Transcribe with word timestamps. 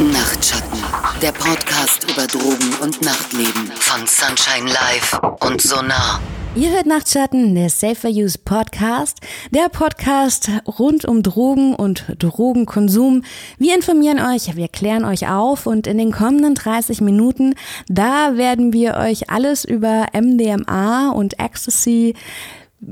Nachtschatten, 0.00 0.80
der 1.22 1.30
Podcast 1.30 2.10
über 2.10 2.26
Drogen 2.26 2.74
und 2.82 3.00
Nachtleben 3.00 3.70
von 3.76 4.04
Sunshine 4.08 4.68
Live 4.68 5.20
und 5.38 5.62
Sonar. 5.62 6.20
Ihr 6.56 6.70
hört 6.70 6.86
Nachtschatten, 6.86 7.54
der 7.54 7.70
Safer 7.70 8.08
Use 8.08 8.36
Podcast, 8.36 9.18
der 9.52 9.68
Podcast 9.68 10.50
rund 10.66 11.04
um 11.04 11.22
Drogen 11.22 11.76
und 11.76 12.06
Drogenkonsum. 12.18 13.22
Wir 13.58 13.76
informieren 13.76 14.18
euch, 14.18 14.56
wir 14.56 14.66
klären 14.66 15.04
euch 15.04 15.28
auf 15.28 15.66
und 15.66 15.86
in 15.86 15.98
den 15.98 16.10
kommenden 16.10 16.56
30 16.56 17.00
Minuten, 17.00 17.54
da 17.86 18.36
werden 18.36 18.72
wir 18.72 18.96
euch 18.96 19.30
alles 19.30 19.64
über 19.64 20.08
MDMA 20.12 21.10
und 21.10 21.38
Ecstasy 21.38 22.14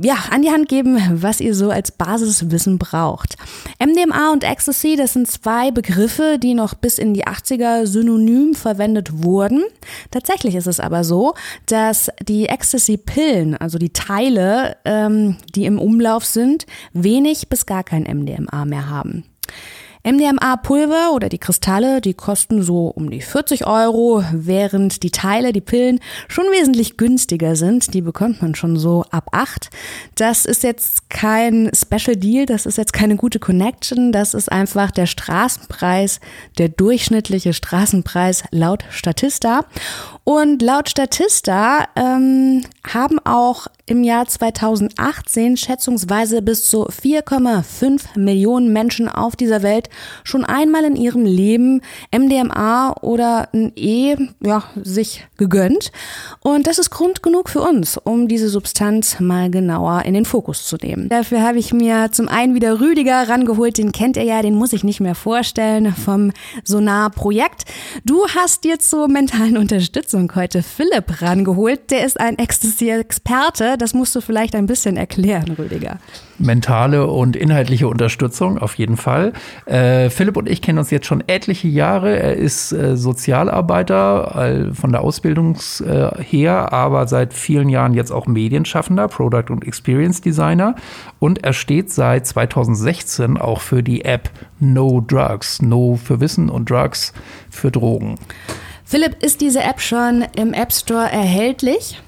ja, 0.00 0.16
an 0.30 0.43
die 0.43 0.50
Hand 0.50 0.68
geben, 0.68 0.98
was 1.12 1.40
ihr 1.40 1.54
so 1.54 1.70
als 1.70 1.92
Basiswissen 1.92 2.79
braucht. 2.79 3.36
MDMA 3.79 4.32
und 4.32 4.45
Ecstasy, 4.45 4.96
das 4.96 5.12
sind 5.12 5.29
zwei 5.29 5.70
Begriffe, 5.70 6.38
die 6.38 6.54
noch 6.54 6.74
bis 6.74 6.98
in 6.98 7.14
die 7.14 7.27
80er 7.27 7.86
synonym 7.86 8.55
verwendet 8.55 9.23
wurden. 9.24 9.64
Tatsächlich 10.10 10.55
ist 10.55 10.66
es 10.66 10.80
aber 10.80 11.05
so, 11.05 11.34
dass 11.66 12.10
die 12.23 12.47
Ecstasy-Pillen, 12.47 13.56
also 13.56 13.78
die 13.78 13.92
Teile, 13.92 14.77
ähm, 14.84 15.36
die 15.55 15.66
im 15.66 15.78
Umlauf 15.78 16.24
sind, 16.24 16.66
wenig 16.92 17.48
bis 17.48 17.66
gar 17.66 17.84
kein 17.84 18.02
MDMA 18.05 18.64
mehr 18.64 18.88
haben. 18.88 19.24
MDMA-Pulver 20.05 21.12
oder 21.12 21.29
die 21.29 21.38
Kristalle, 21.38 22.01
die 22.01 22.15
kosten 22.15 22.62
so 22.62 22.88
um 22.88 23.11
die 23.11 23.20
40 23.20 23.66
Euro, 23.66 24.25
während 24.33 25.02
die 25.02 25.11
Teile, 25.11 25.52
die 25.52 25.61
Pillen, 25.61 26.01
schon 26.28 26.45
wesentlich 26.47 26.97
günstiger 26.97 27.55
sind. 27.55 27.95
Die 27.95 28.01
bekommt 28.01 28.42
man 28.42 28.55
schon 28.55 28.77
so 28.77 29.05
ab 29.11 29.28
8. 29.33 29.70
Das 30.16 30.45
ist 30.45 30.65
jetzt 30.65 31.09
kein 31.09 31.70
Special 31.75 32.16
Deal, 32.16 32.47
das 32.47 32.66
ist 32.66 32.78
jetzt 32.78 32.92
keine 32.92 33.16
gute 33.16 33.38
Connection, 33.38 34.12
das 34.12 34.34
ist 34.34 34.51
einfach 34.51 34.91
der 34.91 35.06
Straßenpreis, 35.06 36.20
der 36.59 36.69
durchschnittliche 36.69 37.53
Straßenpreis 37.53 38.45
laut 38.50 38.84
Statista. 38.91 39.66
Und 40.25 40.62
laut 40.62 40.89
Statista 40.89 41.86
ähm, 41.97 42.64
haben 42.86 43.19
auch 43.25 43.67
im 43.86 44.05
Jahr 44.05 44.27
2018 44.27 45.56
schätzungsweise 45.56 46.42
bis 46.42 46.69
zu 46.69 46.86
4,5 46.89 48.19
Millionen 48.19 48.73
Menschen 48.73 49.08
auf 49.08 49.34
dieser 49.34 49.62
Welt 49.62 49.89
schon 50.25 50.45
einmal 50.45 50.85
in 50.85 50.97
ihrem 50.97 51.25
Leben 51.25 51.83
MDMA 52.17 52.95
oder 53.01 53.48
ein 53.53 53.73
E 53.77 54.17
ja, 54.41 54.65
sich 54.83 55.27
gegönnt. 55.37 55.93
Und 56.41 56.67
das 56.67 56.79
ist 56.79 56.91
Grund 56.91 57.23
genug 57.23 57.48
für 57.48 57.61
uns, 57.61 57.98
um 57.98 58.29
diese 58.29 58.48
Substanz 58.48 59.20
mal 59.20 59.51
genauer 59.51 60.03
in 60.05 60.15
den 60.15 60.25
Fokus 60.25 60.65
zu 60.65 60.77
nehmen. 60.77 61.09
Dafür 61.09 61.43
habe 61.43 61.59
ich 61.59 61.73
mir 61.73 62.11
zum 62.13 62.29
einen 62.29 62.55
wieder 62.55 62.81
Rüdiger 62.81 63.29
rangeholt, 63.29 63.79
den 63.79 63.93
kennt 63.93 64.17
ihr 64.17 64.25
ja, 64.25 64.43
den 64.43 64.55
muss 64.55 64.73
ich 64.73 64.85
nicht 64.85 65.01
mehr 65.01 65.15
vorstellen, 65.15 65.95
vom 65.95 66.33
Sonar-Projekt. 66.65 67.65
Du 68.05 68.27
hast 68.29 68.65
dir 68.65 68.79
zur 68.79 69.09
mentalen 69.09 69.57
Unterstützung 69.57 70.33
heute 70.35 70.63
Philipp 70.63 71.20
rangeholt, 71.20 71.91
der 71.91 72.07
ist 72.07 72.19
ein 72.19 72.39
Ecstasy-Experte 72.39 73.73
das 73.79 73.95
musst 73.95 74.15
du 74.15 74.20
vielleicht 74.20 74.55
ein 74.55 74.67
bisschen 74.67 74.97
erklären, 74.97 75.51
Rüdiger. 75.59 75.98
Mentale 76.43 77.07
und 77.07 77.37
inhaltliche 77.37 77.89
Unterstützung, 77.89 78.59
auf 78.59 78.75
jeden 78.75 78.97
Fall. 78.97 79.33
Äh, 79.67 80.11
Philipp 80.11 80.37
und 80.37 80.48
ich 80.48 80.61
kennen 80.61 80.79
uns 80.79 80.91
jetzt 80.91 81.07
schon 81.07 81.23
etliche 81.27 81.69
Jahre. 81.69 82.19
Er 82.19 82.37
ist 82.37 82.73
äh, 82.73 82.97
Sozialarbeiter 82.97 84.69
äh, 84.70 84.75
von 84.75 84.93
der 84.93 85.03
Ausbildung 85.03 85.59
her, 86.19 86.73
aber 86.73 87.07
seit 87.07 87.35
vielen 87.35 87.69
Jahren 87.69 87.95
jetzt 87.95 88.11
auch 88.11 88.27
Medienschaffender, 88.27 89.09
Product 89.09 89.51
und 89.51 89.67
Experience 89.67 90.20
Designer. 90.20 90.75
Und 91.19 91.45
er 91.45 91.53
steht 91.53 91.91
seit 91.91 92.27
2016 92.27 93.37
auch 93.37 93.61
für 93.61 93.83
die 93.83 94.05
App 94.05 94.31
No 94.59 95.01
Drugs. 95.07 95.63
No 95.63 95.98
für 96.03 96.20
Wissen 96.20 96.48
und 96.48 96.70
Drugs 96.70 97.13
für 97.51 97.70
Drogen. 97.70 98.17
Philipp, 98.85 99.23
ist 99.23 99.41
diese 99.41 99.61
App 99.63 99.81
schon 99.81 100.25
im 100.37 100.53
App 100.53 100.73
Store 100.73 101.11
erhältlich? 101.11 102.01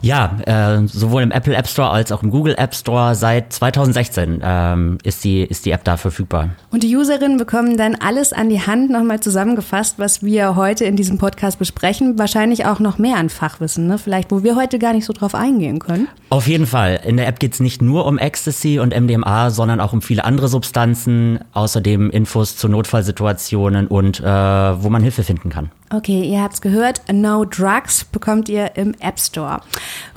Ja, 0.00 0.38
äh, 0.46 0.86
sowohl 0.86 1.22
im 1.22 1.30
Apple 1.30 1.54
App 1.54 1.66
Store 1.66 1.90
als 1.90 2.12
auch 2.12 2.22
im 2.22 2.30
Google 2.30 2.54
App 2.56 2.74
Store 2.74 3.14
seit 3.14 3.52
2016 3.52 4.40
ähm, 4.42 4.98
ist, 5.02 5.24
die, 5.24 5.42
ist 5.42 5.66
die 5.66 5.70
App 5.70 5.84
da 5.84 5.96
verfügbar. 5.96 6.50
Und 6.70 6.82
die 6.82 6.96
Userinnen 6.96 7.36
bekommen 7.36 7.76
dann 7.76 7.94
alles 7.94 8.32
an 8.32 8.48
die 8.48 8.60
Hand 8.60 8.90
nochmal 8.90 9.20
zusammengefasst, 9.20 9.98
was 9.98 10.22
wir 10.22 10.56
heute 10.56 10.84
in 10.84 10.96
diesem 10.96 11.18
Podcast 11.18 11.58
besprechen. 11.58 12.18
Wahrscheinlich 12.18 12.66
auch 12.66 12.80
noch 12.80 12.98
mehr 12.98 13.16
an 13.16 13.28
Fachwissen, 13.28 13.86
ne? 13.86 13.98
vielleicht, 13.98 14.30
wo 14.30 14.42
wir 14.42 14.56
heute 14.56 14.78
gar 14.78 14.92
nicht 14.92 15.04
so 15.04 15.12
drauf 15.12 15.34
eingehen 15.34 15.78
können. 15.78 16.08
Auf 16.30 16.46
jeden 16.46 16.66
Fall. 16.66 17.00
In 17.04 17.16
der 17.16 17.26
App 17.26 17.40
geht 17.40 17.54
es 17.54 17.60
nicht 17.60 17.82
nur 17.82 18.06
um 18.06 18.18
Ecstasy 18.18 18.78
und 18.78 18.98
MDMA, 18.98 19.50
sondern 19.50 19.80
auch 19.80 19.92
um 19.92 20.02
viele 20.02 20.24
andere 20.24 20.48
Substanzen. 20.48 21.40
Außerdem 21.52 22.10
Infos 22.10 22.56
zu 22.56 22.68
Notfallsituationen 22.68 23.86
und 23.86 24.20
äh, 24.20 24.24
wo 24.24 24.90
man 24.90 25.02
Hilfe 25.02 25.22
finden 25.22 25.50
kann. 25.50 25.70
Okay, 25.90 26.22
ihr 26.22 26.42
habt's 26.42 26.60
gehört. 26.60 27.00
No 27.10 27.44
Drugs 27.44 28.04
bekommt 28.04 28.48
ihr 28.48 28.76
im 28.76 28.94
App 29.00 29.18
Store. 29.18 29.62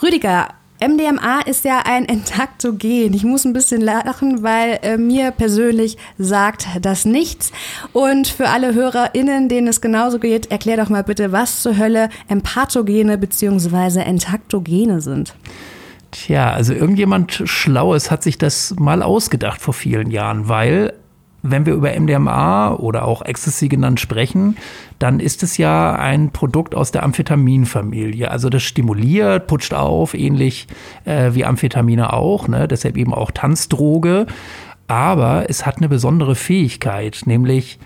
Rüdiger, 0.04 0.50
MDMA 0.82 1.42
ist 1.46 1.64
ja 1.64 1.84
ein 1.86 2.06
Entaktogen. 2.10 3.14
Ich 3.14 3.24
muss 3.24 3.46
ein 3.46 3.54
bisschen 3.54 3.82
lachen, 3.82 4.44
weil 4.44 4.80
äh, 4.82 4.98
mir 4.98 5.32
persönlich 5.32 5.98
sagt 6.18 6.68
das 6.82 7.06
nichts. 7.06 7.52
Und 7.94 8.28
für 8.28 8.50
alle 8.50 8.74
HörerInnen, 8.74 9.48
denen 9.48 9.68
es 9.68 9.80
genauso 9.80 10.20
geht, 10.20 10.52
erklär 10.52 10.78
doch 10.78 10.90
mal 10.90 11.04
bitte, 11.04 11.32
was 11.32 11.62
zur 11.62 11.78
Hölle 11.78 12.10
Empathogene 12.28 13.18
bzw. 13.18 14.02
Entaktogene 14.02 15.00
sind. 15.00 15.36
Tja, 16.12 16.52
also 16.52 16.74
irgendjemand 16.74 17.44
Schlaues 17.46 18.12
hat 18.12 18.24
sich 18.24 18.38
das 18.38 18.76
mal 18.78 19.02
ausgedacht 19.02 19.62
vor 19.62 19.74
vielen 19.74 20.12
Jahren, 20.12 20.50
weil 20.50 20.94
wenn 21.44 21.66
wir 21.66 21.74
über 21.74 21.98
MDMA 22.00 22.76
oder 22.76 23.06
auch 23.06 23.24
Ecstasy 23.24 23.68
genannt 23.68 24.00
sprechen, 24.00 24.58
dann 25.00 25.20
ist 25.20 25.44
es 25.44 25.58
ja 25.58 25.96
ein 25.96 26.32
Produkt 26.32 26.76
aus 26.76 26.92
der 26.92 27.04
Amphetaminfamilie. 27.04 28.30
Also 28.30 28.50
das 28.50 28.64
stimuliert, 28.64 29.48
putscht 29.48 29.74
auf, 29.74 30.14
ähnlich 30.14 30.68
äh, 31.06 31.32
wie 31.34 31.46
Amphetamine 31.46 32.14
auch, 32.14 32.48
ne? 32.48 32.68
deshalb 32.68 32.98
eben 32.98 33.14
auch 33.14 33.32
Tanzdroge. 33.32 34.28
Aber 34.88 35.50
es 35.50 35.66
hat 35.66 35.78
eine 35.78 35.90
besondere 35.90 36.36
Fähigkeit, 36.36 37.22
nämlich 37.26 37.80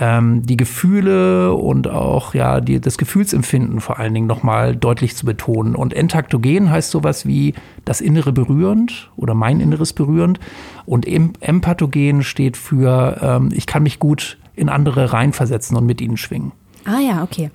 ähm, 0.00 0.44
die 0.44 0.56
Gefühle 0.56 1.54
und 1.54 1.88
auch 1.88 2.34
ja 2.34 2.60
die, 2.60 2.80
das 2.80 2.98
Gefühlsempfinden 2.98 3.80
vor 3.80 3.98
allen 3.98 4.14
Dingen 4.14 4.26
nochmal 4.26 4.76
deutlich 4.76 5.16
zu 5.16 5.26
betonen. 5.26 5.74
Und 5.74 5.94
entaktogen 5.94 6.70
heißt 6.70 6.90
sowas 6.90 7.26
wie 7.26 7.54
das 7.84 8.00
Innere 8.00 8.32
berührend 8.32 9.10
oder 9.16 9.34
mein 9.34 9.60
Inneres 9.60 9.92
berührend. 9.92 10.40
Und 10.86 11.06
empathogen 11.06 12.22
steht 12.22 12.56
für 12.56 13.18
ähm, 13.22 13.50
ich 13.52 13.66
kann 13.66 13.82
mich 13.82 13.98
gut 13.98 14.38
in 14.56 14.68
andere 14.68 15.12
reinversetzen 15.12 15.76
und 15.76 15.86
mit 15.86 16.00
ihnen 16.00 16.16
schwingen. 16.16 16.52
Ah 16.86 17.00
ja, 17.00 17.22
okay. 17.22 17.50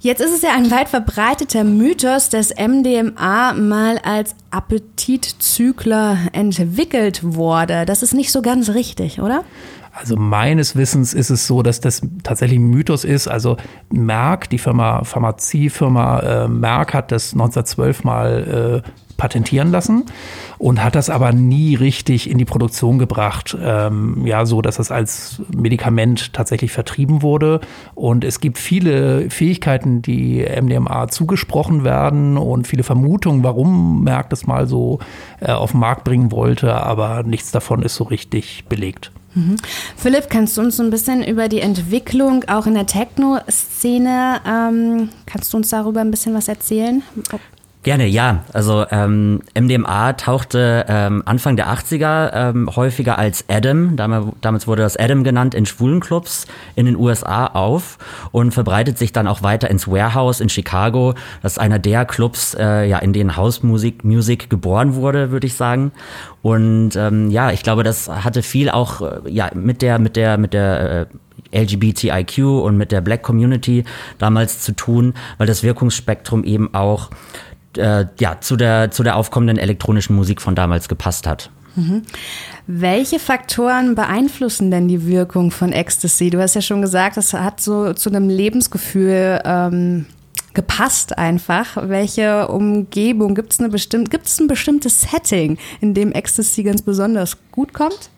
Jetzt 0.00 0.20
ist 0.20 0.32
es 0.32 0.42
ja 0.42 0.50
ein 0.54 0.70
weit 0.70 0.88
verbreiteter 0.88 1.64
Mythos, 1.64 2.28
dass 2.28 2.50
MDMA 2.54 3.54
mal 3.54 3.98
als 3.98 4.36
Appetitzügler 4.50 6.18
entwickelt 6.32 7.20
wurde. 7.24 7.84
Das 7.84 8.02
ist 8.02 8.14
nicht 8.14 8.30
so 8.30 8.42
ganz 8.42 8.68
richtig, 8.70 9.20
oder? 9.20 9.44
Also 9.98 10.14
meines 10.14 10.76
Wissens 10.76 11.12
ist 11.12 11.28
es 11.28 11.48
so, 11.48 11.62
dass 11.62 11.80
das 11.80 12.02
tatsächlich 12.22 12.60
ein 12.60 12.70
Mythos 12.70 13.04
ist. 13.04 13.26
Also 13.26 13.56
Merck, 13.90 14.48
die 14.48 14.58
Firma, 14.58 15.02
Pharmaziefirma 15.02 16.20
äh, 16.20 16.48
Merck 16.48 16.94
hat 16.94 17.10
das 17.10 17.32
1912 17.32 18.04
mal 18.04 18.82
äh, 18.84 18.90
patentieren 19.16 19.72
lassen 19.72 20.04
und 20.58 20.84
hat 20.84 20.94
das 20.94 21.10
aber 21.10 21.32
nie 21.32 21.74
richtig 21.74 22.30
in 22.30 22.38
die 22.38 22.44
Produktion 22.44 23.00
gebracht. 23.00 23.58
Ähm, 23.60 24.24
ja, 24.24 24.46
so 24.46 24.62
dass 24.62 24.78
es 24.78 24.92
als 24.92 25.42
Medikament 25.52 26.32
tatsächlich 26.32 26.70
vertrieben 26.70 27.20
wurde. 27.20 27.60
Und 27.96 28.22
es 28.22 28.38
gibt 28.38 28.58
viele 28.58 29.28
Fähigkeiten, 29.30 30.00
die 30.00 30.46
MDMA 30.62 31.08
zugesprochen 31.08 31.82
werden 31.82 32.36
und 32.36 32.68
viele 32.68 32.84
Vermutungen, 32.84 33.42
warum 33.42 34.04
Merck 34.04 34.30
das 34.30 34.46
mal 34.46 34.68
so 34.68 35.00
äh, 35.40 35.50
auf 35.50 35.72
den 35.72 35.80
Markt 35.80 36.04
bringen 36.04 36.30
wollte, 36.30 36.72
aber 36.74 37.24
nichts 37.24 37.50
davon 37.50 37.82
ist 37.82 37.96
so 37.96 38.04
richtig 38.04 38.66
belegt. 38.68 39.10
Mhm. 39.34 39.56
Philipp, 39.96 40.30
kannst 40.30 40.56
du 40.56 40.62
uns 40.62 40.76
so 40.76 40.82
ein 40.82 40.90
bisschen 40.90 41.22
über 41.22 41.48
die 41.48 41.60
Entwicklung 41.60 42.44
auch 42.48 42.66
in 42.66 42.74
der 42.74 42.86
Techno-Szene, 42.86 44.40
ähm, 44.46 45.10
kannst 45.26 45.52
du 45.52 45.58
uns 45.58 45.68
darüber 45.70 46.00
ein 46.00 46.10
bisschen 46.10 46.34
was 46.34 46.48
erzählen? 46.48 47.02
Gerne, 47.88 48.06
ja. 48.06 48.44
Also 48.52 48.84
ähm, 48.90 49.40
MDMA 49.58 50.12
tauchte 50.12 50.84
ähm, 50.90 51.22
Anfang 51.24 51.56
der 51.56 51.68
80er 51.68 52.32
ähm, 52.34 52.76
häufiger 52.76 53.18
als 53.18 53.46
Adam, 53.48 53.96
damals 53.96 54.66
wurde 54.66 54.82
das 54.82 54.98
Adam 54.98 55.24
genannt, 55.24 55.54
in 55.54 55.64
Schwulenclubs 55.64 56.46
in 56.76 56.84
den 56.84 56.96
USA 56.96 57.46
auf 57.46 57.96
und 58.30 58.52
verbreitet 58.52 58.98
sich 58.98 59.12
dann 59.12 59.26
auch 59.26 59.42
weiter 59.42 59.70
ins 59.70 59.88
Warehouse 59.88 60.40
in 60.40 60.50
Chicago. 60.50 61.14
Das 61.40 61.52
ist 61.52 61.58
einer 61.58 61.78
der 61.78 62.04
Clubs, 62.04 62.52
äh, 62.52 62.86
ja, 62.86 62.98
in 62.98 63.14
denen 63.14 63.38
Hausmusik 63.38 64.04
Music 64.04 64.50
geboren 64.50 64.94
wurde, 64.94 65.30
würde 65.30 65.46
ich 65.46 65.54
sagen. 65.54 65.92
Und 66.42 66.94
ähm, 66.94 67.30
ja, 67.30 67.52
ich 67.52 67.62
glaube, 67.62 67.84
das 67.84 68.10
hatte 68.10 68.42
viel 68.42 68.68
auch 68.68 69.00
äh, 69.00 69.30
ja 69.30 69.48
mit 69.54 69.80
der 69.80 69.98
mit 69.98 70.14
der 70.14 70.36
mit 70.36 70.52
der 70.52 71.08
äh, 71.52 71.62
LGBTIQ 71.64 72.38
und 72.38 72.76
mit 72.76 72.92
der 72.92 73.00
Black 73.00 73.22
Community 73.22 73.84
damals 74.18 74.60
zu 74.60 74.72
tun, 74.72 75.14
weil 75.38 75.46
das 75.46 75.62
Wirkungsspektrum 75.62 76.44
eben 76.44 76.74
auch 76.74 77.10
äh, 77.76 78.06
ja, 78.18 78.40
zu 78.40 78.56
der, 78.56 78.90
zu 78.90 79.02
der 79.02 79.16
aufkommenden 79.16 79.58
elektronischen 79.58 80.16
Musik 80.16 80.40
von 80.40 80.54
damals 80.54 80.88
gepasst 80.88 81.26
hat. 81.26 81.50
Mhm. 81.76 82.02
Welche 82.66 83.18
Faktoren 83.18 83.94
beeinflussen 83.94 84.70
denn 84.70 84.88
die 84.88 85.06
Wirkung 85.06 85.50
von 85.50 85.72
Ecstasy? 85.72 86.30
Du 86.30 86.40
hast 86.40 86.54
ja 86.54 86.60
schon 86.60 86.82
gesagt, 86.82 87.16
das 87.16 87.32
hat 87.32 87.60
so 87.60 87.92
zu 87.92 88.10
einem 88.10 88.28
Lebensgefühl 88.28 89.40
ähm, 89.44 90.06
gepasst 90.54 91.16
einfach. 91.16 91.76
Welche 91.88 92.48
Umgebung 92.48 93.34
gibt 93.34 93.52
es 93.52 93.60
es 93.60 94.40
ein 94.40 94.48
bestimmtes 94.48 95.02
Setting, 95.02 95.56
in 95.80 95.94
dem 95.94 96.12
Ecstasy 96.12 96.64
ganz 96.64 96.82
besonders 96.82 97.36
gut 97.52 97.72
kommt? 97.72 98.10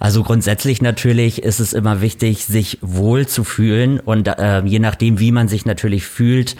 Also 0.00 0.22
grundsätzlich 0.22 0.80
natürlich 0.80 1.42
ist 1.42 1.58
es 1.58 1.72
immer 1.72 2.00
wichtig, 2.00 2.44
sich 2.44 2.78
wohl 2.82 3.26
zu 3.26 3.42
fühlen 3.42 3.98
und 3.98 4.28
äh, 4.28 4.62
je 4.64 4.78
nachdem, 4.78 5.18
wie 5.18 5.32
man 5.32 5.48
sich 5.48 5.66
natürlich 5.66 6.06
fühlt, 6.06 6.54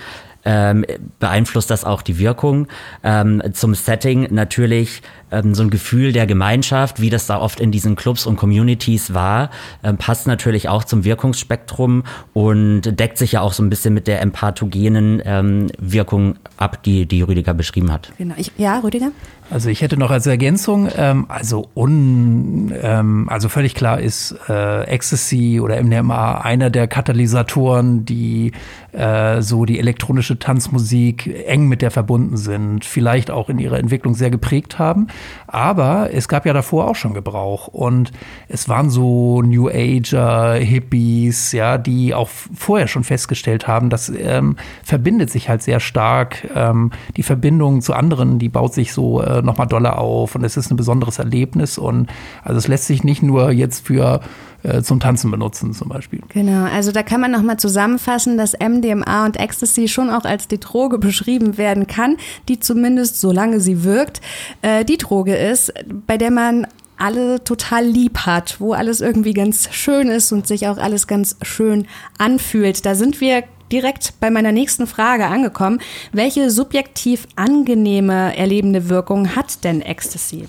ähm, 0.49 0.87
beeinflusst 1.19 1.71
das 1.71 1.85
auch 1.85 2.01
die 2.01 2.19
Wirkung. 2.19 2.69
Ähm, 3.05 3.43
zum 3.53 3.75
Setting 3.75 4.29
natürlich 4.31 5.03
ähm, 5.31 5.55
so 5.55 5.63
ein 5.63 5.71
Gefühl 5.71 6.13
der 6.13 6.27
Gemeinschaft, 6.27 7.01
wie 7.01 7.11
das 7.11 7.27
da 7.27 7.41
oft 7.41 7.61
in 7.61 7.71
diesen 7.71 7.97
Clubs 7.97 8.27
und 8.27 8.37
Communities 8.37 9.15
war, 9.15 9.51
ähm, 9.83 9.97
passt 9.97 10.27
natürlich 10.27 10.69
auch 10.69 10.85
zum 10.85 11.05
Wirkungsspektrum 11.05 12.05
und 12.33 12.83
deckt 12.99 13.19
sich 13.19 13.33
ja 13.33 13.41
auch 13.41 13.53
so 13.53 13.63
ein 13.63 13.71
bisschen 13.71 13.95
mit 13.95 14.07
der 14.07 14.21
empathogenen 14.21 15.23
ähm, 15.25 15.67
Wirkung 15.79 16.37
ab, 16.57 16.83
die, 16.83 17.07
die 17.07 17.23
Rüdiger 17.23 17.55
beschrieben 17.55 17.93
hat. 17.93 18.13
Genau. 18.19 18.35
Ich, 18.37 18.53
ja, 18.57 18.79
Rüdiger? 18.79 19.11
Also 19.51 19.71
ich 19.71 19.81
hätte 19.81 19.97
noch 19.97 20.11
als 20.11 20.27
Ergänzung, 20.27 20.91
ähm, 20.95 21.25
also 21.29 21.69
un, 21.75 22.73
ähm, 22.83 23.29
also 23.31 23.49
völlig 23.49 23.75
klar 23.75 23.99
ist 23.99 24.37
äh, 24.49 24.83
Ecstasy 24.85 25.59
oder 25.63 25.83
MDMA 25.83 26.43
einer 26.43 26.69
der 26.69 26.87
Katalysatoren, 26.87 28.05
die 28.05 28.53
äh, 28.93 29.41
so 29.41 29.65
die 29.65 29.79
elektronische 29.79 30.39
Tanzmusik 30.39 31.47
eng 31.47 31.67
mit 31.67 31.81
der 31.81 31.91
verbunden 31.91 32.37
sind, 32.37 32.85
vielleicht 32.85 33.31
auch 33.31 33.49
in 33.49 33.59
ihrer 33.59 33.79
Entwicklung 33.79 34.15
sehr 34.15 34.31
geprägt 34.31 34.79
haben. 34.79 35.07
Aber 35.47 36.11
es 36.13 36.29
gab 36.29 36.45
ja 36.47 36.53
davor 36.53 36.89
auch 36.89 36.97
schon 36.97 37.15
Gebrauch 37.15 37.69
und 37.69 38.13
es 38.49 38.69
waren 38.69 38.91
so 38.91 39.43
New 39.43 39.69
Ager, 39.69 40.55
Hippies, 40.55 41.53
ja, 41.53 41.79
die 41.79 42.15
auch 42.15 42.29
vorher 42.29 42.87
schon 42.87 43.05
festgestellt 43.05 43.67
haben, 43.67 43.91
das 43.91 44.09
ähm, 44.11 44.57
verbindet 44.83 45.31
sich 45.31 45.49
halt 45.49 45.63
sehr 45.63 45.81
stark. 45.81 46.49
Ähm, 46.55 46.91
die 47.17 47.23
Verbindung 47.23 47.81
zu 47.81 47.95
anderen, 47.95 48.39
die 48.39 48.49
baut 48.49 48.75
sich 48.75 48.93
so 48.93 49.23
äh, 49.23 49.43
nochmal 49.43 49.67
doller 49.67 49.99
auf 49.99 50.35
und 50.35 50.45
es 50.45 50.57
ist 50.57 50.71
ein 50.71 50.77
besonderes 50.77 51.19
Erlebnis 51.19 51.79
und 51.79 52.09
also 52.45 52.59
es 52.59 52.69
lässt 52.69 52.87
sich 52.87 53.05
nicht 53.05 53.23
nur 53.23 53.51
jetzt 53.51 53.87
für 53.87 54.21
äh, 54.63 54.83
zum 54.83 54.99
Tanzen 54.99 55.31
benutzen 55.31 55.73
zum 55.73 55.89
Beispiel. 55.89 56.21
Genau, 56.29 56.65
also 56.65 56.91
da 56.91 57.03
kann 57.03 57.21
man 57.21 57.31
nochmal 57.31 57.59
zusammenfassen, 57.59 58.37
dass 58.37 58.55
MDMA 58.55 59.27
und 59.27 59.39
Ecstasy 59.39 59.87
schon 59.87 60.11
auch 60.11 60.25
als 60.25 60.49
die 60.49 60.59
Droge 60.59 60.99
beschrieben 60.99 61.59
werden 61.59 61.87
kann, 61.87 62.17
die 62.49 62.59
zumindest, 62.59 63.21
solange 63.21 63.61
sie 63.61 63.85
wirkt, 63.85 64.21
äh, 64.63 64.85
die 64.85 64.99
Droge 64.99 65.37
ist, 65.37 65.73
bei 66.07 66.19
der 66.19 66.31
man 66.31 66.67
alle 66.97 67.45
total 67.45 67.85
lieb 67.85 68.19
hat, 68.27 68.61
wo 68.61 68.73
alles 68.73 69.01
irgendwie 69.01 69.33
ganz 69.33 69.73
schön 69.73 70.09
ist 70.09 70.33
und 70.33 70.49
sich 70.49 70.67
auch 70.67 70.79
alles 70.79 71.07
ganz 71.07 71.37
schön 71.43 71.87
anfühlt. 72.19 72.85
Da 72.85 72.97
sind 72.97 73.21
wir 73.21 73.45
direkt 73.71 74.15
bei 74.19 74.31
meiner 74.31 74.51
nächsten 74.51 74.87
Frage 74.87 75.27
angekommen. 75.27 75.81
Welche 76.13 76.51
subjektiv 76.51 77.29
angenehme 77.37 78.37
erlebende 78.37 78.89
Wirkung 78.89 79.37
hat 79.37 79.63
denn 79.63 79.81
Ecstasy? 79.83 80.49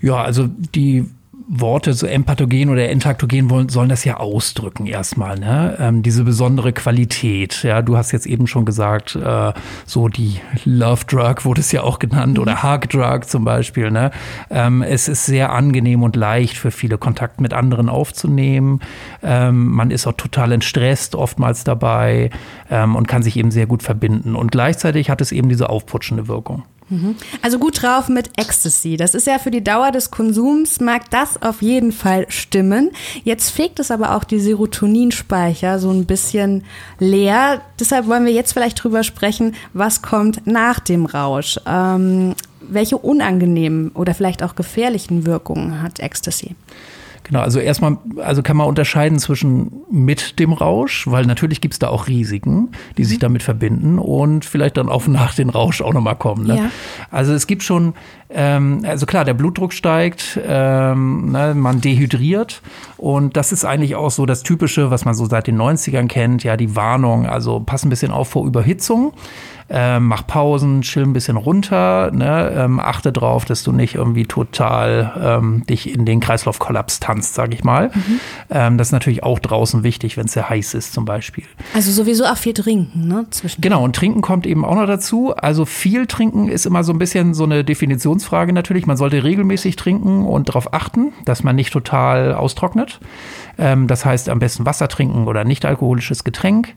Ja, 0.00 0.22
also 0.22 0.48
die 0.48 1.06
Worte, 1.54 1.92
so 1.92 2.06
empathogen 2.06 2.70
oder 2.70 2.88
entaktogen 2.88 3.50
wollen, 3.50 3.68
sollen 3.68 3.90
das 3.90 4.06
ja 4.06 4.16
ausdrücken 4.16 4.86
erstmal, 4.86 5.38
ne? 5.38 5.76
Ähm, 5.78 6.02
diese 6.02 6.24
besondere 6.24 6.72
Qualität. 6.72 7.62
Ja, 7.62 7.82
du 7.82 7.98
hast 7.98 8.10
jetzt 8.10 8.24
eben 8.24 8.46
schon 8.46 8.64
gesagt, 8.64 9.16
äh, 9.16 9.52
so 9.84 10.08
die 10.08 10.40
Love 10.64 11.04
Drug 11.04 11.44
wurde 11.44 11.60
es 11.60 11.70
ja 11.70 11.82
auch 11.82 11.98
genannt 11.98 12.38
oder 12.38 12.54
mhm. 12.54 12.62
Hug 12.62 12.88
Drug 12.88 13.28
zum 13.28 13.44
Beispiel, 13.44 13.90
ne? 13.90 14.12
Ähm, 14.48 14.80
es 14.80 15.08
ist 15.08 15.26
sehr 15.26 15.52
angenehm 15.52 16.02
und 16.02 16.16
leicht 16.16 16.56
für 16.56 16.70
viele 16.70 16.96
Kontakt 16.96 17.42
mit 17.42 17.52
anderen 17.52 17.90
aufzunehmen. 17.90 18.80
Ähm, 19.22 19.66
man 19.66 19.90
ist 19.90 20.06
auch 20.06 20.16
total 20.16 20.52
entstresst 20.52 21.14
oftmals 21.14 21.64
dabei 21.64 22.30
ähm, 22.70 22.96
und 22.96 23.08
kann 23.08 23.22
sich 23.22 23.36
eben 23.36 23.50
sehr 23.50 23.66
gut 23.66 23.82
verbinden. 23.82 24.36
Und 24.36 24.52
gleichzeitig 24.52 25.10
hat 25.10 25.20
es 25.20 25.32
eben 25.32 25.50
diese 25.50 25.68
aufputschende 25.68 26.28
Wirkung. 26.28 26.62
Mhm. 26.92 27.16
Also 27.40 27.58
gut 27.58 27.82
drauf 27.82 28.08
mit 28.08 28.30
Ecstasy. 28.36 28.98
Das 28.98 29.14
ist 29.14 29.26
ja 29.26 29.38
für 29.38 29.50
die 29.50 29.64
Dauer 29.64 29.92
des 29.92 30.10
Konsums, 30.10 30.78
mag 30.78 31.08
das 31.08 31.40
auf 31.40 31.62
jeden 31.62 31.90
Fall 31.90 32.26
stimmen. 32.28 32.90
Jetzt 33.24 33.48
fegt 33.48 33.80
es 33.80 33.90
aber 33.90 34.14
auch 34.14 34.24
die 34.24 34.38
Serotoninspeicher 34.38 35.78
so 35.78 35.90
ein 35.90 36.04
bisschen 36.04 36.64
leer. 36.98 37.62
Deshalb 37.80 38.08
wollen 38.08 38.26
wir 38.26 38.32
jetzt 38.32 38.52
vielleicht 38.52 38.84
drüber 38.84 39.04
sprechen, 39.04 39.54
was 39.72 40.02
kommt 40.02 40.46
nach 40.46 40.80
dem 40.80 41.06
Rausch. 41.06 41.58
Ähm, 41.66 42.34
welche 42.60 42.98
unangenehmen 42.98 43.90
oder 43.92 44.14
vielleicht 44.14 44.42
auch 44.42 44.54
gefährlichen 44.54 45.24
Wirkungen 45.24 45.80
hat 45.80 45.98
Ecstasy? 45.98 46.56
Genau, 47.32 47.44
also 47.44 47.60
erstmal, 47.60 47.96
also 48.18 48.42
kann 48.42 48.58
man 48.58 48.66
unterscheiden 48.66 49.18
zwischen 49.18 49.72
mit 49.90 50.38
dem 50.38 50.52
Rausch, 50.52 51.06
weil 51.06 51.24
natürlich 51.24 51.62
gibt 51.62 51.72
es 51.72 51.78
da 51.78 51.88
auch 51.88 52.06
Risiken, 52.06 52.72
die 52.98 53.04
sich 53.04 53.16
mhm. 53.16 53.20
damit 53.20 53.42
verbinden 53.42 53.98
und 53.98 54.44
vielleicht 54.44 54.76
dann 54.76 54.90
auch 54.90 55.06
nach 55.06 55.34
dem 55.34 55.48
Rausch 55.48 55.80
auch 55.80 55.94
nochmal 55.94 56.16
kommen. 56.16 56.46
Ne? 56.46 56.56
Ja. 56.58 56.70
Also 57.10 57.32
es 57.32 57.46
gibt 57.46 57.62
schon, 57.62 57.94
ähm, 58.28 58.84
also 58.86 59.06
klar, 59.06 59.24
der 59.24 59.32
Blutdruck 59.32 59.72
steigt, 59.72 60.38
ähm, 60.46 61.32
ne, 61.32 61.54
man 61.54 61.80
dehydriert 61.80 62.60
und 62.98 63.34
das 63.34 63.50
ist 63.50 63.64
eigentlich 63.64 63.96
auch 63.96 64.10
so 64.10 64.26
das 64.26 64.42
Typische, 64.42 64.90
was 64.90 65.06
man 65.06 65.14
so 65.14 65.24
seit 65.24 65.46
den 65.46 65.58
90ern 65.58 66.08
kennt, 66.08 66.44
ja, 66.44 66.58
die 66.58 66.76
Warnung, 66.76 67.24
also 67.24 67.60
pass 67.60 67.82
ein 67.82 67.88
bisschen 67.88 68.12
auf 68.12 68.28
vor 68.28 68.46
Überhitzung 68.46 69.14
äh, 69.72 69.98
mach 70.00 70.26
Pausen, 70.26 70.82
chill 70.82 71.02
ein 71.02 71.14
bisschen 71.14 71.38
runter, 71.38 72.10
ne? 72.12 72.52
ähm, 72.54 72.78
achte 72.78 73.10
drauf, 73.10 73.46
dass 73.46 73.62
du 73.62 73.72
nicht 73.72 73.94
irgendwie 73.94 74.26
total 74.26 75.12
ähm, 75.18 75.64
dich 75.66 75.92
in 75.92 76.04
den 76.04 76.20
Kreislaufkollaps 76.20 77.00
tanzt, 77.00 77.32
sag 77.34 77.54
ich 77.54 77.64
mal. 77.64 77.88
Mhm. 77.94 78.20
Ähm, 78.50 78.78
das 78.78 78.88
ist 78.88 78.92
natürlich 78.92 79.22
auch 79.22 79.38
draußen 79.38 79.82
wichtig, 79.82 80.18
wenn 80.18 80.26
es 80.26 80.32
sehr 80.32 80.50
heiß 80.50 80.74
ist 80.74 80.92
zum 80.92 81.06
Beispiel. 81.06 81.44
Also 81.74 81.90
sowieso 81.90 82.26
auch 82.26 82.36
viel 82.36 82.52
trinken, 82.52 83.08
ne? 83.08 83.26
Zwischen 83.30 83.62
genau, 83.62 83.82
und 83.82 83.96
trinken 83.96 84.20
kommt 84.20 84.46
eben 84.46 84.64
auch 84.66 84.74
noch 84.74 84.86
dazu. 84.86 85.34
Also 85.34 85.64
viel 85.64 86.06
trinken 86.06 86.48
ist 86.48 86.66
immer 86.66 86.84
so 86.84 86.92
ein 86.92 86.98
bisschen 86.98 87.32
so 87.32 87.44
eine 87.44 87.64
Definitionsfrage 87.64 88.52
natürlich. 88.52 88.86
Man 88.86 88.98
sollte 88.98 89.24
regelmäßig 89.24 89.76
trinken 89.76 90.26
und 90.26 90.50
darauf 90.50 90.74
achten, 90.74 91.14
dass 91.24 91.44
man 91.44 91.56
nicht 91.56 91.72
total 91.72 92.34
austrocknet. 92.34 93.00
Ähm, 93.58 93.86
das 93.86 94.04
heißt, 94.04 94.28
am 94.28 94.38
besten 94.38 94.66
Wasser 94.66 94.88
trinken 94.88 95.26
oder 95.26 95.44
nicht 95.44 95.64
alkoholisches 95.64 96.24
Getränk. 96.24 96.74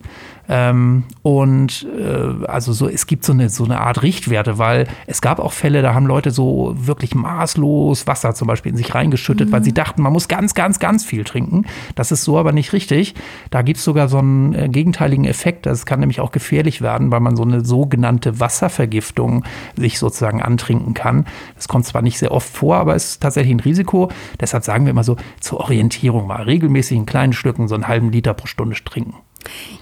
Ähm, 0.48 1.04
und 1.24 1.88
äh, 1.98 2.46
also 2.46 2.74
so, 2.74 2.88
es 2.88 3.08
gibt 3.08 3.26
so 3.26 3.34
eine, 3.34 3.50
so 3.50 3.64
eine 3.64 3.80
Art 3.80 4.04
Richtwerte, 4.04 4.58
weil 4.58 4.88
es 5.08 5.22
gab 5.22 5.40
auch 5.40 5.54
Fälle, 5.54 5.82
da 5.82 5.94
haben 5.94 6.06
Leute 6.06 6.32
so 6.32 6.76
wirklich 6.78 7.16
maßlos 7.16 8.08
Wasser 8.08 8.36
zum 8.36 8.48
Beispiel 8.48 8.72
in 8.72 8.78
sich 8.78 8.94
reingeschüttet, 8.94 9.50
mhm. 9.50 9.54
weil 9.54 9.64
sie 9.64 9.74
dachten, 9.74 10.02
man 10.02 10.14
muss 10.14 10.28
ganz, 10.28 10.54
ganz, 10.54 10.80
ganz 10.80 11.04
viel 11.04 11.24
trinken. 11.24 11.66
Das 11.96 12.12
ist 12.12 12.24
so 12.24 12.38
aber 12.38 12.52
nicht 12.52 12.74
richtig. 12.74 13.16
Da 13.50 13.62
gibt 13.62 13.78
es 13.78 13.84
sogar 13.84 14.08
so 14.08 14.20
einen 14.20 14.54
äh, 14.54 14.70
gegenteiligen 14.70 15.25
Effekt. 15.25 15.66
Das 15.66 15.86
kann 15.86 16.00
nämlich 16.00 16.20
auch 16.20 16.32
gefährlich 16.32 16.82
werden, 16.82 17.12
weil 17.12 17.20
man 17.20 17.36
so 17.36 17.44
eine 17.44 17.66
sogenannte 17.66 18.40
Wasservergiftung 18.40 19.44
sich 19.75 20.00
sozusagen 20.00 20.42
antrinken 20.42 20.94
kann. 20.94 21.25
Das 21.56 21.68
kommt 21.68 21.86
zwar 21.86 22.02
nicht 22.02 22.20
sehr 22.20 22.32
oft 22.32 22.50
vor, 22.50 22.75
aber 22.78 22.96
es 22.96 23.06
ist 23.06 23.22
tatsächlich 23.22 23.54
ein 23.54 23.60
Risiko. 23.60 24.10
Deshalb 24.40 24.64
sagen 24.64 24.86
wir 24.86 24.92
immer 24.92 25.04
so 25.04 25.16
zur 25.40 25.60
Orientierung 25.62 26.28
mal 26.28 26.44
regelmäßig 26.44 26.98
in 26.98 27.06
kleinen 27.06 27.34
Stücken 27.34 27.68
so 27.68 27.75
einen 27.75 27.88
halben 27.88 28.12
Liter 28.12 28.34
pro 28.34 28.48
Stunde 28.48 28.75
trinken. 28.84 29.16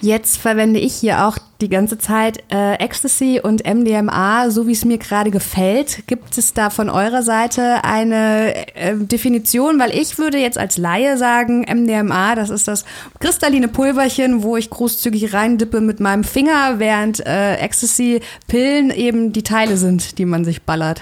Jetzt 0.01 0.37
verwende 0.37 0.79
ich 0.79 0.93
hier 0.93 1.25
auch 1.25 1.37
die 1.61 1.69
ganze 1.69 1.97
Zeit 1.97 2.43
äh, 2.51 2.75
Ecstasy 2.75 3.39
und 3.41 3.65
MDMA, 3.65 4.49
so 4.49 4.67
wie 4.67 4.73
es 4.73 4.83
mir 4.83 4.97
gerade 4.97 5.31
gefällt. 5.31 6.05
Gibt 6.07 6.37
es 6.37 6.53
da 6.53 6.69
von 6.69 6.89
eurer 6.89 7.23
Seite 7.23 7.83
eine 7.83 8.53
äh, 8.75 8.95
Definition? 8.95 9.79
Weil 9.79 9.91
ich 9.91 10.17
würde 10.17 10.37
jetzt 10.37 10.57
als 10.57 10.77
Laie 10.77 11.17
sagen, 11.17 11.61
MDMA, 11.61 12.35
das 12.35 12.49
ist 12.49 12.67
das 12.67 12.83
kristalline 13.19 13.69
Pulverchen, 13.69 14.43
wo 14.43 14.57
ich 14.57 14.69
großzügig 14.69 15.33
reindippe 15.33 15.79
mit 15.79 15.99
meinem 15.99 16.23
Finger, 16.23 16.79
während 16.79 17.25
äh, 17.25 17.55
Ecstasy-Pillen 17.55 18.91
eben 18.91 19.31
die 19.31 19.43
Teile 19.43 19.77
sind, 19.77 20.17
die 20.17 20.25
man 20.25 20.43
sich 20.43 20.63
ballert. 20.63 21.01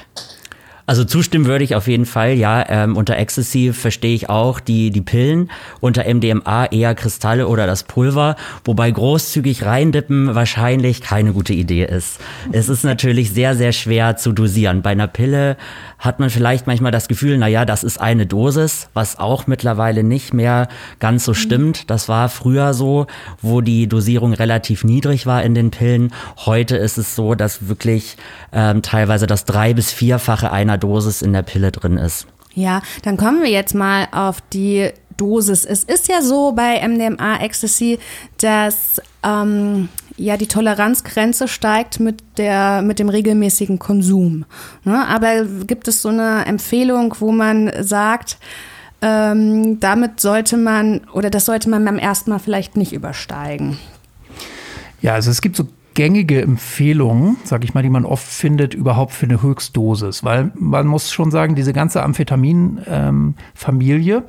Also 0.85 1.03
zustimmen 1.03 1.45
würde 1.45 1.63
ich 1.63 1.75
auf 1.75 1.87
jeden 1.87 2.05
Fall, 2.05 2.33
ja. 2.33 2.65
Ähm, 2.67 2.97
unter 2.97 3.17
Ecstasy 3.17 3.71
verstehe 3.73 4.15
ich 4.15 4.29
auch 4.29 4.59
die, 4.59 4.89
die 4.89 5.01
Pillen, 5.01 5.49
unter 5.79 6.03
MDMA 6.11 6.65
eher 6.65 6.95
Kristalle 6.95 7.47
oder 7.47 7.67
das 7.67 7.83
Pulver, 7.83 8.35
wobei 8.65 8.91
großzügig 8.91 9.65
reindippen 9.65 10.35
wahrscheinlich 10.35 11.01
keine 11.01 11.33
gute 11.33 11.53
Idee 11.53 11.85
ist. 11.85 12.19
Es 12.51 12.69
ist 12.69 12.83
natürlich 12.83 13.31
sehr, 13.31 13.55
sehr 13.55 13.71
schwer 13.71 14.17
zu 14.17 14.31
dosieren. 14.31 14.81
Bei 14.81 14.91
einer 14.91 15.07
Pille 15.07 15.57
hat 15.99 16.19
man 16.19 16.29
vielleicht 16.29 16.67
manchmal 16.67 16.91
das 16.91 17.07
Gefühl, 17.07 17.37
na 17.37 17.47
ja, 17.47 17.63
das 17.63 17.83
ist 17.83 18.01
eine 18.01 18.25
Dosis, 18.25 18.89
was 18.93 19.19
auch 19.19 19.47
mittlerweile 19.47 20.03
nicht 20.03 20.33
mehr 20.33 20.67
ganz 20.99 21.25
so 21.25 21.33
stimmt. 21.33 21.89
Das 21.89 22.09
war 22.09 22.27
früher 22.27 22.73
so, 22.73 23.07
wo 23.41 23.61
die 23.61 23.87
Dosierung 23.87 24.33
relativ 24.33 24.83
niedrig 24.83 25.25
war 25.27 25.43
in 25.43 25.53
den 25.53 25.69
Pillen. 25.69 26.11
Heute 26.37 26.75
ist 26.75 26.97
es 26.97 27.15
so, 27.15 27.35
dass 27.35 27.67
wirklich 27.67 28.17
ähm, 28.51 28.81
teilweise 28.81 29.27
das 29.27 29.45
drei- 29.45 29.73
bis 29.73 29.91
vierfache 29.91 30.51
einer 30.51 30.70
Dosis 30.77 31.21
in 31.21 31.33
der 31.33 31.43
Pille 31.43 31.71
drin 31.71 31.97
ist. 31.97 32.27
Ja, 32.53 32.81
dann 33.03 33.17
kommen 33.17 33.41
wir 33.41 33.49
jetzt 33.49 33.73
mal 33.73 34.07
auf 34.11 34.41
die 34.53 34.89
Dosis. 35.17 35.65
Es 35.65 35.83
ist 35.83 36.07
ja 36.07 36.21
so 36.21 36.51
bei 36.51 36.85
MDMA 36.85 37.37
Ecstasy, 37.41 37.99
dass 38.39 39.01
ähm, 39.23 39.89
ja 40.17 40.35
die 40.35 40.47
Toleranzgrenze 40.47 41.47
steigt 41.47 41.99
mit 41.99 42.23
der 42.37 42.81
mit 42.81 42.99
dem 42.99 43.09
regelmäßigen 43.09 43.79
Konsum. 43.79 44.45
Ne? 44.83 45.07
Aber 45.07 45.45
gibt 45.67 45.87
es 45.87 46.01
so 46.01 46.09
eine 46.09 46.45
Empfehlung, 46.45 47.15
wo 47.19 47.31
man 47.31 47.71
sagt, 47.81 48.37
ähm, 49.01 49.79
damit 49.79 50.19
sollte 50.19 50.57
man 50.57 51.01
oder 51.13 51.29
das 51.29 51.45
sollte 51.45 51.69
man 51.69 51.85
beim 51.85 51.97
ersten 51.97 52.31
Mal 52.31 52.39
vielleicht 52.39 52.75
nicht 52.77 52.93
übersteigen? 52.93 53.77
Ja, 55.01 55.13
also 55.15 55.31
es 55.31 55.41
gibt 55.41 55.55
so 55.55 55.67
gängige 55.93 56.41
Empfehlungen, 56.41 57.37
sag 57.43 57.63
ich 57.63 57.73
mal, 57.73 57.83
die 57.83 57.89
man 57.89 58.05
oft 58.05 58.25
findet, 58.25 58.73
überhaupt 58.73 59.13
für 59.13 59.25
eine 59.25 59.41
Höchstdosis. 59.41 60.23
Weil 60.23 60.51
man 60.55 60.87
muss 60.87 61.11
schon 61.11 61.31
sagen, 61.31 61.55
diese 61.55 61.73
ganze 61.73 62.01
Amphetamin-Familie, 62.03 64.15
ähm, 64.15 64.23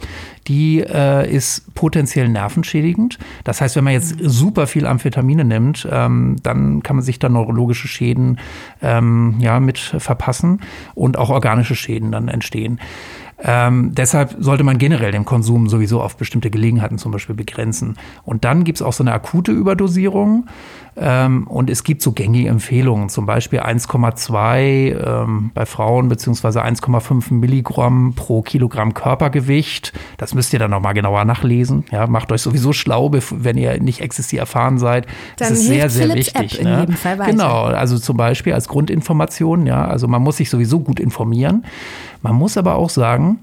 die 0.48 0.80
äh, 0.80 1.32
ist 1.32 1.72
potenziell 1.74 2.28
nervenschädigend. 2.28 3.20
Das 3.44 3.60
heißt, 3.60 3.76
wenn 3.76 3.84
man 3.84 3.92
jetzt 3.92 4.16
super 4.20 4.66
viel 4.66 4.86
Amphetamine 4.86 5.44
nimmt, 5.44 5.86
ähm, 5.90 6.36
dann 6.42 6.82
kann 6.82 6.96
man 6.96 7.04
sich 7.04 7.20
da 7.20 7.28
neurologische 7.28 7.86
Schäden 7.86 8.40
ähm, 8.80 9.36
ja, 9.38 9.60
mit 9.60 9.78
verpassen 9.78 10.62
und 10.94 11.16
auch 11.16 11.30
organische 11.30 11.76
Schäden 11.76 12.10
dann 12.10 12.26
entstehen. 12.28 12.80
Ähm, 13.44 13.92
deshalb 13.94 14.36
sollte 14.38 14.62
man 14.62 14.78
generell 14.78 15.10
den 15.10 15.24
Konsum 15.24 15.68
sowieso 15.68 16.00
auf 16.00 16.16
bestimmte 16.16 16.50
Gelegenheiten 16.50 16.98
zum 16.98 17.10
Beispiel 17.10 17.34
begrenzen. 17.34 17.96
Und 18.22 18.44
dann 18.44 18.62
gibt 18.62 18.78
es 18.78 18.82
auch 18.82 18.92
so 18.92 19.02
eine 19.02 19.12
akute 19.12 19.50
Überdosierung. 19.50 20.46
Ähm, 20.94 21.46
und 21.46 21.70
es 21.70 21.84
gibt 21.84 22.02
so 22.02 22.12
gängige 22.12 22.48
Empfehlungen, 22.48 23.08
zum 23.08 23.24
Beispiel 23.24 23.60
1,2 23.60 25.22
ähm, 25.22 25.50
bei 25.54 25.64
Frauen 25.64 26.08
beziehungsweise 26.08 26.62
1,5 26.62 27.32
Milligramm 27.32 28.12
pro 28.14 28.42
Kilogramm 28.42 28.92
Körpergewicht. 28.92 29.94
Das 30.18 30.34
müsst 30.34 30.52
ihr 30.52 30.58
dann 30.58 30.70
nochmal 30.70 30.92
genauer 30.92 31.24
nachlesen. 31.24 31.84
Ja, 31.90 32.06
macht 32.06 32.30
euch 32.30 32.42
sowieso 32.42 32.74
schlau, 32.74 33.10
wenn 33.12 33.56
ihr 33.56 33.80
nicht 33.80 34.00
Ecstasy 34.00 34.36
erfahren 34.36 34.78
seid. 34.78 35.06
Das 35.38 35.48
dann 35.48 35.56
ist 35.56 35.66
sehr, 35.66 35.88
sehr 35.88 36.08
Philips 36.08 36.34
wichtig. 36.34 36.60
App 36.60 36.64
ne? 36.64 37.26
Genau, 37.26 37.64
also 37.64 37.98
zum 37.98 38.18
Beispiel 38.18 38.52
als 38.52 38.68
Grundinformation. 38.68 39.66
Ja, 39.66 39.86
also 39.86 40.08
man 40.08 40.20
muss 40.20 40.36
sich 40.36 40.50
sowieso 40.50 40.80
gut 40.80 41.00
informieren. 41.00 41.64
Man 42.20 42.36
muss 42.36 42.58
aber 42.58 42.74
auch 42.74 42.90
sagen, 42.90 43.38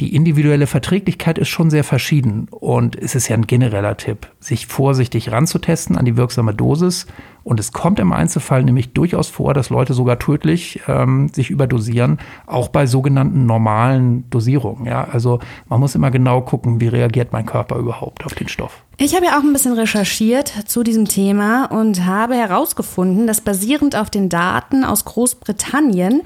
die 0.00 0.14
individuelle 0.14 0.66
Verträglichkeit 0.66 1.38
ist 1.38 1.48
schon 1.48 1.70
sehr 1.70 1.84
verschieden 1.84 2.48
und 2.50 2.96
es 2.96 3.14
ist 3.14 3.28
ja 3.28 3.36
ein 3.36 3.46
genereller 3.46 3.96
Tipp, 3.96 4.26
sich 4.40 4.66
vorsichtig 4.66 5.30
ranzutesten 5.30 5.96
an 5.96 6.04
die 6.04 6.16
wirksame 6.16 6.52
Dosis. 6.52 7.06
Und 7.44 7.60
es 7.60 7.72
kommt 7.72 8.00
im 8.00 8.12
Einzelfall 8.12 8.64
nämlich 8.64 8.94
durchaus 8.94 9.28
vor, 9.28 9.54
dass 9.54 9.68
Leute 9.68 9.92
sogar 9.92 10.18
tödlich 10.18 10.80
ähm, 10.88 11.28
sich 11.28 11.50
überdosieren, 11.50 12.18
auch 12.46 12.68
bei 12.68 12.86
sogenannten 12.86 13.46
normalen 13.46 14.28
Dosierungen. 14.30 14.86
Ja? 14.86 15.04
Also 15.04 15.40
man 15.68 15.78
muss 15.78 15.94
immer 15.94 16.10
genau 16.10 16.40
gucken, 16.40 16.80
wie 16.80 16.88
reagiert 16.88 17.32
mein 17.32 17.46
Körper 17.46 17.76
überhaupt 17.76 18.24
auf 18.24 18.34
den 18.34 18.48
Stoff. 18.48 18.83
Ich 18.96 19.16
habe 19.16 19.26
ja 19.26 19.36
auch 19.36 19.42
ein 19.42 19.52
bisschen 19.52 19.72
recherchiert 19.72 20.52
zu 20.66 20.84
diesem 20.84 21.06
Thema 21.06 21.64
und 21.64 22.04
habe 22.06 22.36
herausgefunden, 22.36 23.26
dass 23.26 23.40
basierend 23.40 23.96
auf 23.96 24.08
den 24.08 24.28
Daten 24.28 24.84
aus 24.84 25.04
Großbritannien 25.04 26.22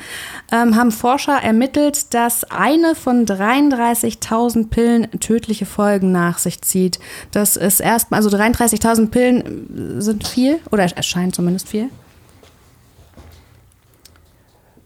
ähm, 0.53 0.77
haben 0.77 0.93
Forscher 0.93 1.43
ermittelt, 1.43 2.13
dass 2.13 2.45
eine 2.45 2.95
von 2.95 3.25
33.000 3.25 4.69
Pillen 4.69 5.11
tödliche 5.19 5.65
Folgen 5.65 6.13
nach 6.13 6.37
sich 6.37 6.61
zieht. 6.61 6.99
Das 7.31 7.57
ist 7.57 7.81
erstmal, 7.81 8.19
also 8.19 8.37
33.000 8.37 9.09
Pillen 9.09 10.01
sind 10.03 10.29
viel 10.29 10.61
oder 10.71 10.83
erscheint 10.95 11.35
zumindest 11.35 11.69
viel. 11.69 11.89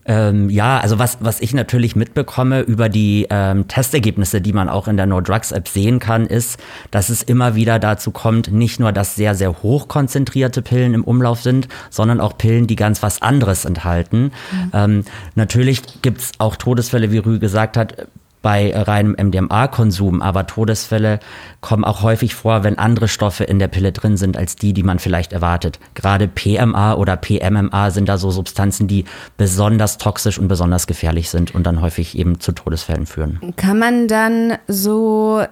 Ähm, 0.04 0.50
ja, 0.50 0.78
also 0.78 0.99
was, 0.99 1.18
was 1.21 1.40
ich 1.40 1.54
natürlich 1.54 1.94
mitbekomme 1.94 2.61
über 2.61 2.88
die 2.88 3.26
ähm, 3.30 3.68
Testergebnisse, 3.68 4.40
die 4.40 4.52
man 4.52 4.68
auch 4.68 4.88
in 4.88 4.97
der 4.97 5.06
No 5.06 5.21
Drugs 5.21 5.52
App 5.52 5.68
sehen 5.68 5.99
kann, 6.00 6.26
ist, 6.26 6.59
dass 6.90 7.09
es 7.09 7.23
immer 7.23 7.54
wieder 7.54 7.78
dazu 7.78 8.11
kommt, 8.11 8.50
nicht 8.50 8.80
nur, 8.80 8.92
dass 8.92 9.14
sehr, 9.14 9.35
sehr 9.35 9.62
hoch 9.62 9.88
konzentrierte 9.88 10.62
Pillen 10.62 10.94
im 10.94 11.04
Umlauf 11.04 11.42
sind, 11.42 11.68
sondern 11.90 12.21
auch 12.21 12.37
Pillen, 12.37 12.66
die 12.66 12.76
ganz 12.76 13.02
was 13.02 13.23
anderes 13.23 13.64
enthalten. 13.64 14.32
Mhm. 14.50 14.71
Ähm, 14.73 15.04
natürlich 15.37 15.82
gibt's 16.02 16.32
auch 16.38 16.56
Todesfälle, 16.56 17.12
wie 17.12 17.18
Rü 17.18 17.38
gesagt 17.38 17.76
hat, 17.76 18.09
bei 18.42 18.76
reinem 18.76 19.16
MDMA-Konsum, 19.18 20.20
aber 20.20 20.46
Todesfälle 20.46 21.20
kommen 21.61 21.84
auch 21.84 22.02
häufig 22.02 22.34
vor, 22.34 22.64
wenn 22.64 22.76
andere 22.76 23.08
Stoffe 23.08 23.44
in 23.44 23.58
der 23.58 23.68
Pille 23.68 23.92
drin 23.92 24.16
sind 24.16 24.37
als 24.37 24.56
die, 24.56 24.72
die 24.72 24.82
man 24.82 24.99
vielleicht 24.99 25.32
erwartet. 25.32 25.78
Gerade 25.94 26.28
PMA 26.28 26.94
oder 26.94 27.16
PMMA 27.16 27.90
sind 27.90 28.08
da 28.08 28.18
so 28.18 28.30
Substanzen, 28.30 28.88
die 28.88 29.04
besonders 29.37 29.99
toxisch 29.99 30.38
und 30.38 30.49
besonders 30.49 30.87
gefährlich 30.87 31.30
sind 31.30 31.54
und 31.54 31.64
dann 31.66 31.80
häufig 31.80 32.18
eben 32.18 32.40
zu 32.40 32.52
Todesfällen 32.52 33.06
führen. 33.06 33.40
Kann 33.56 33.78
man 33.78 34.08
dann 34.08 34.58
so 34.66 35.42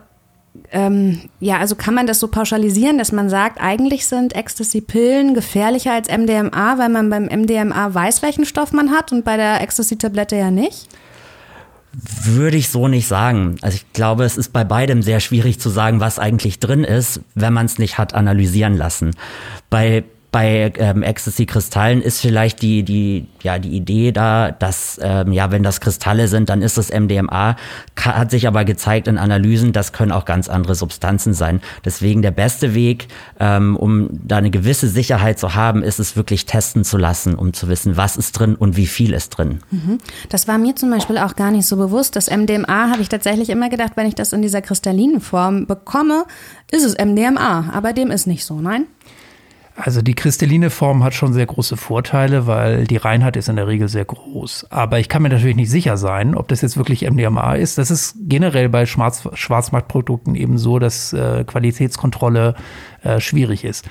ähm, 0.73 1.20
ja, 1.38 1.59
also 1.59 1.76
kann 1.76 1.94
man 1.94 2.06
das 2.06 2.18
so 2.18 2.28
pauschalisieren, 2.28 2.99
dass 2.99 3.12
man 3.12 3.28
sagt, 3.28 3.61
eigentlich 3.61 4.06
sind 4.06 4.35
Ecstasy-Pillen 4.35 5.35
gefährlicher 5.35 5.92
als 5.92 6.09
MDMA, 6.09 6.78
weil 6.78 6.88
man 6.88 7.09
beim 7.09 7.25
MDMA 7.26 7.94
weiß, 7.94 8.23
welchen 8.23 8.44
Stoff 8.44 8.73
man 8.73 8.90
hat 8.90 9.12
und 9.12 9.25
bei 9.25 9.37
der 9.37 9.61
Ecstasy-Tablette 9.61 10.37
ja 10.37 10.50
nicht? 10.50 10.88
Würde 11.92 12.56
ich 12.56 12.68
so 12.68 12.87
nicht 12.87 13.09
sagen. 13.09 13.56
Also 13.62 13.76
ich 13.76 13.92
glaube, 13.92 14.25
es 14.25 14.37
ist 14.37 14.52
bei 14.52 14.62
beidem 14.62 15.02
sehr 15.02 15.20
schwierig 15.20 15.59
zu 15.59 15.70
sagen, 15.70 16.00
was 16.00 16.18
eigentlich 16.18 16.61
drin 16.61 16.85
ist, 16.85 17.20
wenn 17.35 17.52
man 17.52 17.66
es 17.66 17.78
nicht 17.78 17.99
hat 17.99 18.14
analysieren 18.14 18.76
lassen. 18.76 19.11
Bei 19.70 20.04
bei 20.33 20.73
ähm, 20.77 21.03
Ecstasy-Kristallen 21.03 22.03
ist 22.03 22.21
vielleicht 22.21 22.63
die, 22.63 22.85
die, 22.85 23.27
ja, 23.43 23.59
die 23.59 23.71
Idee 23.71 24.13
da, 24.13 24.53
dass, 24.53 25.01
ähm, 25.03 25.33
ja, 25.33 25.51
wenn 25.51 25.63
das 25.63 25.81
Kristalle 25.81 26.29
sind, 26.29 26.49
dann 26.49 26.63
ist 26.63 26.79
es 26.79 26.91
MDMA. 26.91 27.57
Hat 27.99 28.31
sich 28.31 28.47
aber 28.47 28.65
gezeigt 28.65 29.09
in 29.09 29.19
Analysen, 29.19 29.73
das 29.73 29.93
können 29.93 30.13
auch 30.13 30.25
ganz 30.25 30.49
andere 30.49 30.77
Substanzen 30.77 31.35
sein. 31.35 31.61
Deswegen 31.85 32.23
der 32.23 32.31
beste 32.31 32.75
Weg, 32.75 33.09
ähm, 33.41 33.77
um 33.77 34.09
da 34.13 34.37
eine 34.37 34.51
gewisse 34.51 34.89
Sicherheit 34.89 35.39
zu 35.39 35.55
haben, 35.55 35.83
ist 35.83 35.99
es 35.99 36.15
wirklich 36.17 36.47
testen 36.47 36.85
zu 36.85 36.97
lassen, 36.97 37.35
um 37.35 37.53
zu 37.53 37.69
wissen, 37.69 37.97
was 37.97 38.17
ist 38.17 38.33
drin 38.33 38.55
und 38.55 38.77
wie 38.77 38.87
viel 38.87 39.13
ist 39.13 39.31
drin. 39.31 39.61
Mhm. 39.71 39.99
Das 40.29 40.47
war 40.47 40.59
mir 40.59 40.77
zum 40.77 40.91
Beispiel 40.91 41.19
auch 41.19 41.35
gar 41.35 41.51
nicht 41.51 41.67
so 41.67 41.77
bewusst. 41.77 42.15
Das 42.15 42.31
MDMA 42.31 42.91
habe 42.91 43.03
ich 43.03 43.09
tatsächlich 43.09 43.51
immer 43.51 43.69
gedacht, 43.69 43.93
wenn 43.97 44.07
ich 44.07 44.15
das 44.15 44.33
in 44.33 44.43
dieser 44.43 44.63
kristallinen 44.63 45.21
Form 45.21 45.67
bekomme, 45.67 46.25
ist 46.71 46.85
es 46.85 46.97
MDMA. 46.97 47.71
Aber 47.73 47.93
dem 47.93 48.13
ist 48.13 48.29
nicht 48.29 48.45
so, 48.45 48.61
nein? 48.61 48.87
Also 49.83 50.03
die 50.03 50.15
kristalline 50.15 50.69
Form 50.69 51.03
hat 51.03 51.15
schon 51.15 51.33
sehr 51.33 51.47
große 51.47 51.77
Vorteile, 51.77 52.47
weil 52.47 52.87
die 52.87 52.99
Reinheit 52.99 53.37
ist 53.37 53.49
in 53.49 53.57
der 53.57 53.67
Regel 53.67 53.89
sehr 53.89 54.05
groß. 54.05 54.67
Aber 54.69 54.99
ich 54.99 55.09
kann 55.09 55.23
mir 55.23 55.31
natürlich 55.31 55.57
nicht 55.57 55.71
sicher 55.71 55.97
sein, 55.97 56.35
ob 56.35 56.49
das 56.49 56.61
jetzt 56.61 56.77
wirklich 56.77 57.09
MDMA 57.09 57.55
ist. 57.55 57.79
Das 57.79 57.91
ist 57.91 58.15
generell 58.21 58.69
bei 58.69 58.85
Schwarz 58.85 59.27
Schwarzmarktprodukten 59.33 60.35
eben 60.35 60.59
so, 60.59 60.79
dass 60.79 61.15
äh, 61.15 61.45
Qualitätskontrolle 61.45 62.55
äh, 63.03 63.21
schwierig 63.21 63.65
ist. 63.65 63.89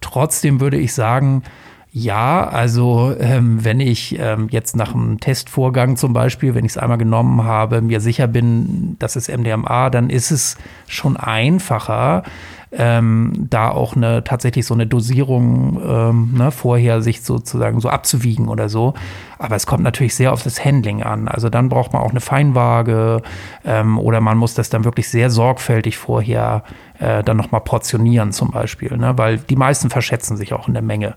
Trotzdem 0.00 0.60
würde 0.60 0.76
ich 0.76 0.92
sagen, 0.92 1.44
ja, 1.90 2.46
also 2.46 3.14
ähm, 3.18 3.64
wenn 3.64 3.80
ich 3.80 4.18
ähm, 4.18 4.48
jetzt 4.50 4.76
nach 4.76 4.94
einem 4.94 5.20
Testvorgang 5.20 5.96
zum 5.96 6.12
Beispiel, 6.12 6.54
wenn 6.54 6.64
ich 6.64 6.72
es 6.72 6.78
einmal 6.78 6.98
genommen 6.98 7.44
habe, 7.44 7.80
mir 7.80 8.00
sicher 8.00 8.26
bin, 8.26 8.96
das 8.98 9.16
ist 9.16 9.28
MDMA, 9.28 9.88
dann 9.90 10.10
ist 10.10 10.30
es 10.30 10.56
schon 10.86 11.16
einfacher, 11.16 12.24
ähm, 12.72 13.46
da 13.50 13.70
auch 13.70 13.96
eine 13.96 14.24
tatsächlich 14.24 14.66
so 14.66 14.74
eine 14.74 14.86
Dosierung 14.86 15.80
ähm, 15.84 16.34
ne, 16.36 16.50
vorher 16.50 17.00
sich 17.02 17.22
sozusagen 17.22 17.80
so 17.80 17.88
abzuwiegen 17.88 18.48
oder 18.48 18.68
so. 18.68 18.94
Aber 19.38 19.56
es 19.56 19.66
kommt 19.66 19.84
natürlich 19.84 20.14
sehr 20.14 20.32
auf 20.32 20.42
das 20.42 20.64
Handling 20.64 21.02
an. 21.02 21.28
Also 21.28 21.48
dann 21.48 21.68
braucht 21.68 21.92
man 21.92 22.02
auch 22.02 22.10
eine 22.10 22.20
Feinwaage 22.20 23.22
ähm, 23.64 23.98
oder 23.98 24.20
man 24.20 24.36
muss 24.36 24.54
das 24.54 24.68
dann 24.68 24.84
wirklich 24.84 25.08
sehr 25.08 25.30
sorgfältig 25.30 25.96
vorher 25.96 26.64
äh, 26.98 27.22
dann 27.22 27.36
nochmal 27.36 27.60
portionieren 27.60 28.32
zum 28.32 28.50
Beispiel, 28.50 28.96
ne? 28.96 29.16
weil 29.16 29.38
die 29.38 29.56
meisten 29.56 29.90
verschätzen 29.90 30.36
sich 30.36 30.52
auch 30.52 30.68
in 30.68 30.74
der 30.74 30.82
Menge. 30.82 31.14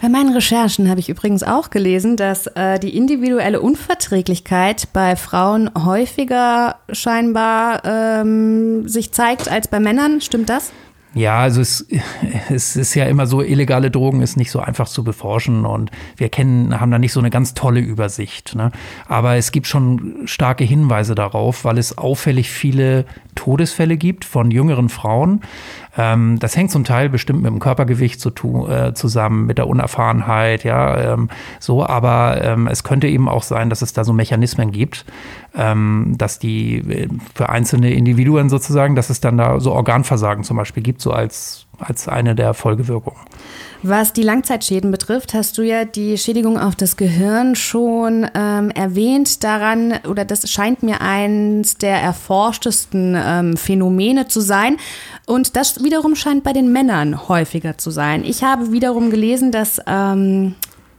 Bei 0.00 0.08
meinen 0.08 0.34
Recherchen 0.34 0.90
habe 0.90 1.00
ich 1.00 1.08
übrigens 1.08 1.42
auch 1.42 1.70
gelesen, 1.70 2.16
dass 2.16 2.46
äh, 2.48 2.78
die 2.78 2.96
individuelle 2.96 3.60
Unverträglichkeit 3.60 4.92
bei 4.92 5.16
Frauen 5.16 5.70
häufiger 5.84 6.76
scheinbar 6.90 7.84
ähm, 7.84 8.88
sich 8.88 9.12
zeigt 9.12 9.48
als 9.48 9.68
bei 9.68 9.80
Männern. 9.80 10.20
Stimmt 10.20 10.48
das? 10.48 10.72
Ja, 11.14 11.40
also 11.40 11.60
es, 11.60 11.86
es 12.50 12.76
ist 12.76 12.94
ja 12.94 13.04
immer 13.04 13.26
so, 13.26 13.42
illegale 13.42 13.90
Drogen 13.90 14.22
ist 14.22 14.36
nicht 14.36 14.50
so 14.50 14.60
einfach 14.60 14.88
zu 14.88 15.04
beforschen 15.04 15.66
und 15.66 15.90
wir 16.16 16.30
kennen, 16.30 16.80
haben 16.80 16.90
da 16.90 16.98
nicht 16.98 17.12
so 17.12 17.20
eine 17.20 17.30
ganz 17.30 17.52
tolle 17.54 17.80
Übersicht. 17.80 18.54
Ne? 18.54 18.70
Aber 19.06 19.36
es 19.36 19.52
gibt 19.52 19.66
schon 19.66 20.22
starke 20.24 20.64
Hinweise 20.64 21.14
darauf, 21.14 21.64
weil 21.64 21.76
es 21.76 21.98
auffällig 21.98 22.50
viele 22.50 23.04
Todesfälle 23.34 23.96
gibt 23.96 24.24
von 24.24 24.50
jüngeren 24.50 24.88
Frauen. 24.88 25.42
Ähm, 25.96 26.38
das 26.38 26.56
hängt 26.56 26.70
zum 26.70 26.84
Teil 26.84 27.08
bestimmt 27.08 27.42
mit 27.42 27.50
dem 27.50 27.58
Körpergewicht 27.58 28.20
zu 28.20 28.30
äh, 28.68 28.94
zusammen, 28.94 29.46
mit 29.46 29.58
der 29.58 29.66
Unerfahrenheit, 29.66 30.64
ja, 30.64 31.14
ähm, 31.14 31.28
so, 31.60 31.84
aber 31.84 32.42
ähm, 32.42 32.66
es 32.66 32.82
könnte 32.82 33.08
eben 33.08 33.28
auch 33.28 33.42
sein, 33.42 33.68
dass 33.68 33.82
es 33.82 33.92
da 33.92 34.04
so 34.04 34.12
Mechanismen 34.12 34.72
gibt, 34.72 35.04
ähm, 35.54 36.14
dass 36.16 36.38
die 36.38 36.78
äh, 36.78 37.08
für 37.34 37.50
einzelne 37.50 37.92
Individuen 37.92 38.48
sozusagen, 38.48 38.96
dass 38.96 39.10
es 39.10 39.20
dann 39.20 39.36
da 39.36 39.60
so 39.60 39.72
Organversagen 39.72 40.44
zum 40.44 40.56
Beispiel 40.56 40.82
gibt, 40.82 41.02
so 41.02 41.12
als, 41.12 41.66
als 41.78 42.08
eine 42.08 42.34
der 42.34 42.54
Folgewirkungen. 42.54 43.20
Was 43.82 44.12
die 44.12 44.22
Langzeitschäden 44.22 44.90
betrifft, 44.90 45.34
hast 45.34 45.58
du 45.58 45.62
ja 45.62 45.84
die 45.84 46.16
Schädigung 46.16 46.58
auf 46.58 46.76
das 46.76 46.96
Gehirn 46.96 47.56
schon 47.56 48.26
ähm, 48.34 48.70
erwähnt. 48.70 49.42
Daran, 49.42 49.94
oder 50.08 50.24
das 50.24 50.48
scheint 50.50 50.82
mir 50.82 51.00
eins 51.00 51.76
der 51.78 51.96
erforschtesten 51.96 53.16
ähm, 53.18 53.56
Phänomene 53.56 54.28
zu 54.28 54.40
sein. 54.40 54.76
Und 55.26 55.56
das 55.56 55.82
wiederum 55.82 56.14
scheint 56.14 56.44
bei 56.44 56.52
den 56.52 56.72
Männern 56.72 57.28
häufiger 57.28 57.76
zu 57.76 57.90
sein. 57.90 58.24
Ich 58.24 58.44
habe 58.44 58.72
wiederum 58.72 59.10
gelesen, 59.10 59.50
dass 59.50 59.80
ähm, 59.86 60.54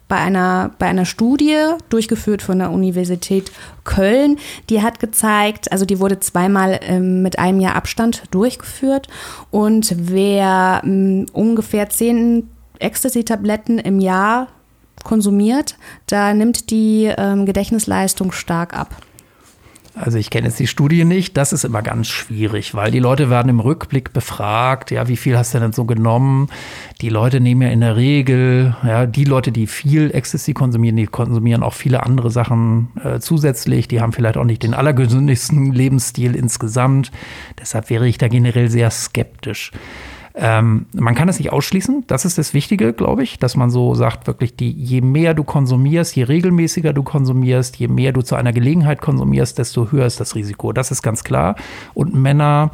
bei 0.07 0.17
einer, 0.17 0.71
bei 0.79 0.87
einer 0.87 1.05
Studie, 1.05 1.57
durchgeführt 1.89 2.41
von 2.41 2.59
der 2.59 2.71
Universität 2.71 3.51
Köln, 3.83 4.37
die 4.69 4.81
hat 4.81 4.99
gezeigt, 4.99 5.71
also 5.71 5.85
die 5.85 5.99
wurde 5.99 6.19
zweimal 6.19 6.79
ähm, 6.83 7.21
mit 7.21 7.39
einem 7.39 7.59
Jahr 7.59 7.75
Abstand 7.75 8.23
durchgeführt 8.31 9.07
und 9.51 9.95
wer 9.97 10.81
ähm, 10.83 11.25
ungefähr 11.33 11.89
zehn 11.89 12.49
Ecstasy-Tabletten 12.79 13.79
im 13.79 13.99
Jahr 13.99 14.47
konsumiert, 15.03 15.77
da 16.07 16.33
nimmt 16.33 16.69
die 16.69 17.11
ähm, 17.17 17.45
Gedächtnisleistung 17.45 18.31
stark 18.31 18.77
ab. 18.77 18.95
Also 19.95 20.17
ich 20.17 20.31
kenne 20.31 20.47
jetzt 20.47 20.59
die 20.59 20.65
Studie 20.65 21.05
nicht, 21.05 21.37
das 21.37 21.53
ist 21.53 21.63
immer 21.63 21.83
ganz 21.83 22.07
schwierig, 22.07 22.73
weil 22.73 22.89
die 22.89 22.99
Leute 22.99 23.29
werden 23.29 23.49
im 23.49 23.59
Rückblick 23.59 24.11
befragt, 24.11 24.89
ja, 24.89 25.07
wie 25.07 25.17
viel 25.17 25.37
hast 25.37 25.53
du 25.53 25.59
denn 25.59 25.71
so 25.71 25.85
genommen? 25.85 26.49
Die 27.01 27.09
Leute 27.09 27.39
nehmen 27.39 27.61
ja 27.61 27.69
in 27.69 27.81
der 27.81 27.95
Regel, 27.95 28.75
ja, 28.83 29.05
die 29.05 29.23
Leute, 29.23 29.51
die 29.51 29.67
viel 29.67 30.09
Ecstasy 30.11 30.53
konsumieren, 30.53 30.95
die 30.95 31.05
konsumieren 31.05 31.61
auch 31.61 31.75
viele 31.75 32.01
andere 32.01 32.31
Sachen 32.31 32.89
äh, 33.03 33.19
zusätzlich, 33.19 33.87
die 33.87 34.01
haben 34.01 34.13
vielleicht 34.13 34.37
auch 34.37 34.45
nicht 34.45 34.63
den 34.63 34.73
allergesündigsten 34.73 35.71
Lebensstil 35.73 36.35
insgesamt. 36.35 37.11
Deshalb 37.59 37.91
wäre 37.91 38.07
ich 38.07 38.17
da 38.17 38.27
generell 38.27 38.69
sehr 38.69 38.89
skeptisch. 38.89 39.71
Ähm, 40.35 40.87
man 40.93 41.13
kann 41.13 41.29
es 41.29 41.37
nicht 41.37 41.51
ausschließen, 41.51 42.05
das 42.07 42.25
ist 42.25 42.39
das 42.39 42.55
Wichtige, 42.55 42.91
glaube 42.93 43.21
ich, 43.21 43.37
dass 43.37 43.55
man 43.55 43.69
so 43.69 43.93
sagt, 43.93 44.25
wirklich, 44.25 44.55
die, 44.55 44.71
je 44.71 45.01
mehr 45.01 45.35
du 45.35 45.43
konsumierst, 45.43 46.15
je 46.15 46.23
regelmäßiger 46.23 46.91
du 46.91 47.03
konsumierst, 47.03 47.75
je 47.75 47.87
mehr 47.87 48.13
du 48.13 48.23
zu 48.23 48.35
einer 48.35 48.51
Gelegenheit 48.51 48.99
konsumierst, 48.99 49.59
desto 49.59 49.91
höher 49.91 50.07
ist 50.07 50.19
das 50.19 50.33
Risiko. 50.33 50.73
Das 50.73 50.89
ist 50.89 51.03
ganz 51.03 51.23
klar. 51.23 51.55
Und 51.93 52.15
Männer, 52.15 52.71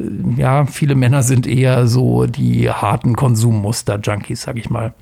äh, 0.00 0.04
ja, 0.40 0.64
viele 0.64 0.94
Männer 0.94 1.22
sind 1.22 1.46
eher 1.46 1.86
so 1.88 2.24
die 2.24 2.70
harten 2.70 3.16
Konsummuster-Junkies, 3.16 4.40
sag 4.40 4.56
ich 4.56 4.70
mal. 4.70 4.94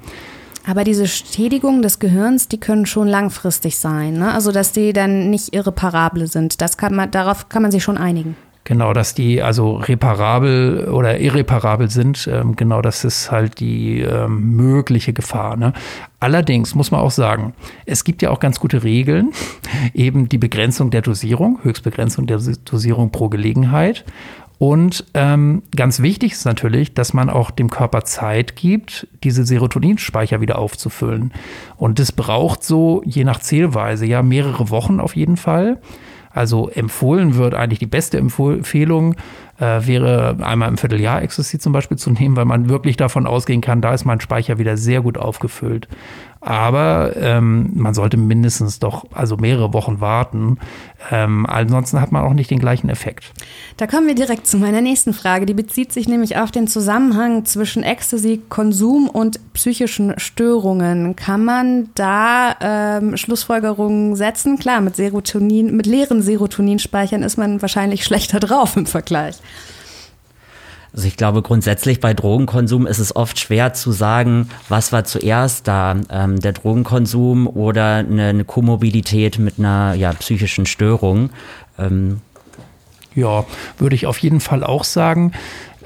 Aber 0.67 0.83
diese 0.85 1.07
Schädigungen 1.07 1.83
des 1.83 1.99
Gehirns, 2.01 2.49
die 2.49 2.59
können 2.59 2.87
schon 2.87 3.09
langfristig 3.09 3.79
sein. 3.79 4.15
Ne? 4.15 4.33
Also, 4.33 4.51
dass 4.53 4.73
die 4.73 4.93
dann 4.93 5.31
nicht 5.31 5.55
irreparable 5.55 6.27
sind. 6.27 6.61
Das 6.61 6.77
kann 6.77 6.95
man, 6.95 7.11
darauf 7.11 7.49
kann 7.49 7.63
man 7.63 7.71
sich 7.71 7.83
schon 7.83 7.99
einigen. 7.99 8.37
Genau, 8.65 8.93
dass 8.93 9.15
die 9.15 9.43
also 9.43 9.75
reparabel 9.75 10.89
oder 10.89 11.19
irreparabel 11.19 11.91
sind. 11.91 12.29
Ähm, 12.33 12.55
genau, 12.55 12.81
das 12.81 13.05
ist 13.05 13.33
halt 13.33 13.59
die 13.59 14.01
ähm, 14.03 14.55
mögliche 14.55 15.13
Gefahr. 15.13 15.57
Ne? 15.57 15.73
Allerdings 16.21 16.77
muss 16.77 16.93
man 16.93 17.01
auch 17.01 17.11
sagen, 17.11 17.55
es 17.87 18.05
gibt 18.05 18.23
ja 18.23 18.31
auch 18.31 18.39
ganz 18.39 18.61
gute 18.61 18.85
Regeln, 18.85 19.33
eben 19.95 20.29
die 20.29 20.39
Begrenzung 20.39 20.91
der 20.91 21.03
Dosierung, 21.03 21.59
Höchstbegrenzung 21.65 22.27
der 22.27 22.39
Dosierung 22.39 23.11
pro 23.11 23.29
Gelegenheit. 23.29 24.05
Und 24.59 25.07
ähm, 25.15 25.65
ganz 25.75 26.01
wichtig 26.01 26.31
ist 26.31 26.45
natürlich, 26.45 26.95
dass 26.95 27.13
man 27.15 27.31
auch 27.31 27.51
dem 27.51 27.69
Körper 27.69 28.05
Zeit 28.05 28.55
gibt, 28.55 29.09
diese 29.25 29.45
Serotoninspeicher 29.45 30.41
wieder 30.41 30.61
aufzufüllen. 30.61 31.33
Und 31.77 31.99
das 31.99 32.13
braucht 32.13 32.63
so, 32.63 33.03
je 33.05 33.25
nach 33.25 33.41
Zählweise, 33.41 34.07
ja 34.07 34.23
mehrere 34.23 34.71
Wochen 34.71 35.01
auf 35.01 35.17
jeden 35.17 35.37
Fall. 35.37 35.81
Also 36.33 36.69
empfohlen 36.69 37.37
wird 37.37 37.55
eigentlich 37.55 37.79
die 37.79 37.87
beste 37.87 38.19
Empfehlung 38.19 39.17
äh, 39.59 39.87
wäre 39.87 40.37
einmal 40.41 40.69
im 40.69 40.79
Vierteljahr 40.79 41.23
Ecstasy 41.23 41.59
zum 41.59 41.73
Beispiel 41.73 41.97
zu 41.97 42.11
nehmen, 42.11 42.37
weil 42.37 42.45
man 42.45 42.69
wirklich 42.69 42.97
davon 42.97 43.27
ausgehen 43.27 43.61
kann, 43.61 43.81
da 43.81 43.95
ist 43.95 44.05
mein 44.05 44.21
Speicher 44.21 44.59
wieder 44.59 44.77
sehr 44.77 45.03
gut 45.03 45.19
aufgefüllt. 45.19 45.89
Aber 46.45 47.13
ähm, 47.17 47.71
man 47.75 47.95
sollte 47.95 48.17
mindestens 48.17 48.81
doch 48.81 49.05
also 49.13 49.37
mehrere 49.37 49.73
Wochen 49.73 50.01
warten. 50.01 50.59
Ähm, 51.13 51.47
ansonsten 51.47 52.01
hat 52.01 52.11
man 52.11 52.25
auch 52.25 52.33
nicht 52.33 52.51
den 52.51 52.59
gleichen 52.59 52.89
Effekt. 52.89 53.33
Da 53.77 53.87
kommen 53.87 54.09
wir 54.09 54.17
direkt 54.17 54.49
zu 54.49 54.57
meiner 54.57 54.81
nächsten 54.81 55.13
Frage. 55.13 55.47
Die 55.47 55.55
bezieht 55.55 55.93
sich 55.93 56.09
nämlich 56.09 56.37
auf 56.37 56.51
den 56.51 56.67
Zusammenhang 56.67 57.45
zwischen 57.45 57.85
Ecstasy-Konsum 57.85 59.09
und 59.09 59.39
psychischen 59.53 60.15
Störungen. 60.19 61.15
Kann 61.15 61.45
man 61.45 61.91
da 61.95 62.57
ähm, 62.61 63.17
Schlussfolgerungen 63.17 64.17
setzen? 64.17 64.59
Klar, 64.59 64.81
mit 64.81 64.97
Serotonin, 64.97 65.77
mit 65.77 65.87
leeren 65.87 66.23
Serotoninspeichern 66.23 67.23
ist 67.23 67.37
man 67.37 67.63
wahrscheinlich 67.63 68.03
schlechter 68.05 68.41
drauf 68.41 68.77
im 68.77 68.87
Vergleich. 68.87 69.37
Also 70.95 71.09
ich 71.09 71.17
glaube, 71.17 71.41
grundsätzlich 71.41 72.01
bei 72.01 72.13
Drogenkonsum 72.13 72.87
ist 72.87 72.99
es 72.99 73.17
oft 73.17 73.39
schwer 73.39 73.73
zu 73.73 73.93
sagen, 73.93 74.51
was 74.69 74.93
war 74.93 75.05
zuerst 75.05 75.67
da, 75.67 75.97
ähm, 76.11 76.39
der 76.41 76.53
Drogenkonsum 76.53 77.47
oder 77.47 77.97
eine, 77.97 78.29
eine 78.29 78.45
Komorbidität 78.45 79.39
mit 79.39 79.59
einer 79.59 79.95
ja, 79.95 80.13
psychischen 80.13 80.67
Störung. 80.67 81.31
Ähm. 81.79 82.21
Ja, 83.15 83.45
würde 83.79 83.95
ich 83.95 84.07
auf 84.07 84.19
jeden 84.19 84.41
Fall 84.41 84.63
auch 84.63 84.85
sagen. 84.85 85.33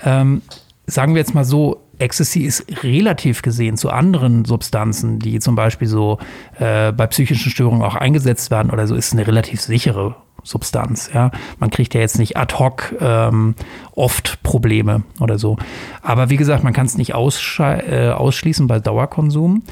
Ähm, 0.04 0.42
sagen 0.86 1.14
wir 1.14 1.20
jetzt 1.20 1.34
mal 1.34 1.44
so, 1.44 1.82
Ecstasy 1.98 2.40
ist 2.40 2.64
relativ 2.82 3.42
gesehen 3.42 3.76
zu 3.76 3.90
anderen 3.90 4.44
Substanzen, 4.44 5.18
die 5.18 5.38
zum 5.38 5.54
Beispiel 5.54 5.88
so 5.88 6.18
äh, 6.58 6.92
bei 6.92 7.06
psychischen 7.06 7.50
Störungen 7.50 7.82
auch 7.82 7.94
eingesetzt 7.94 8.50
werden 8.50 8.70
oder 8.70 8.86
so, 8.86 8.94
ist 8.94 9.12
eine 9.12 9.26
relativ 9.26 9.60
sichere 9.60 10.16
Substanz. 10.46 11.10
Ja, 11.12 11.30
man 11.58 11.70
kriegt 11.70 11.94
ja 11.94 12.00
jetzt 12.00 12.18
nicht 12.18 12.36
ad 12.36 12.54
hoc 12.56 12.94
ähm, 13.00 13.54
oft 13.92 14.42
Probleme 14.42 15.02
oder 15.20 15.38
so. 15.38 15.56
Aber 16.02 16.30
wie 16.30 16.36
gesagt, 16.36 16.64
man 16.64 16.72
kann 16.72 16.86
es 16.86 16.96
nicht 16.96 17.10
äh, 17.10 18.10
ausschließen 18.10 18.66
bei 18.66 18.78
Dauerkonsum. 18.78 19.62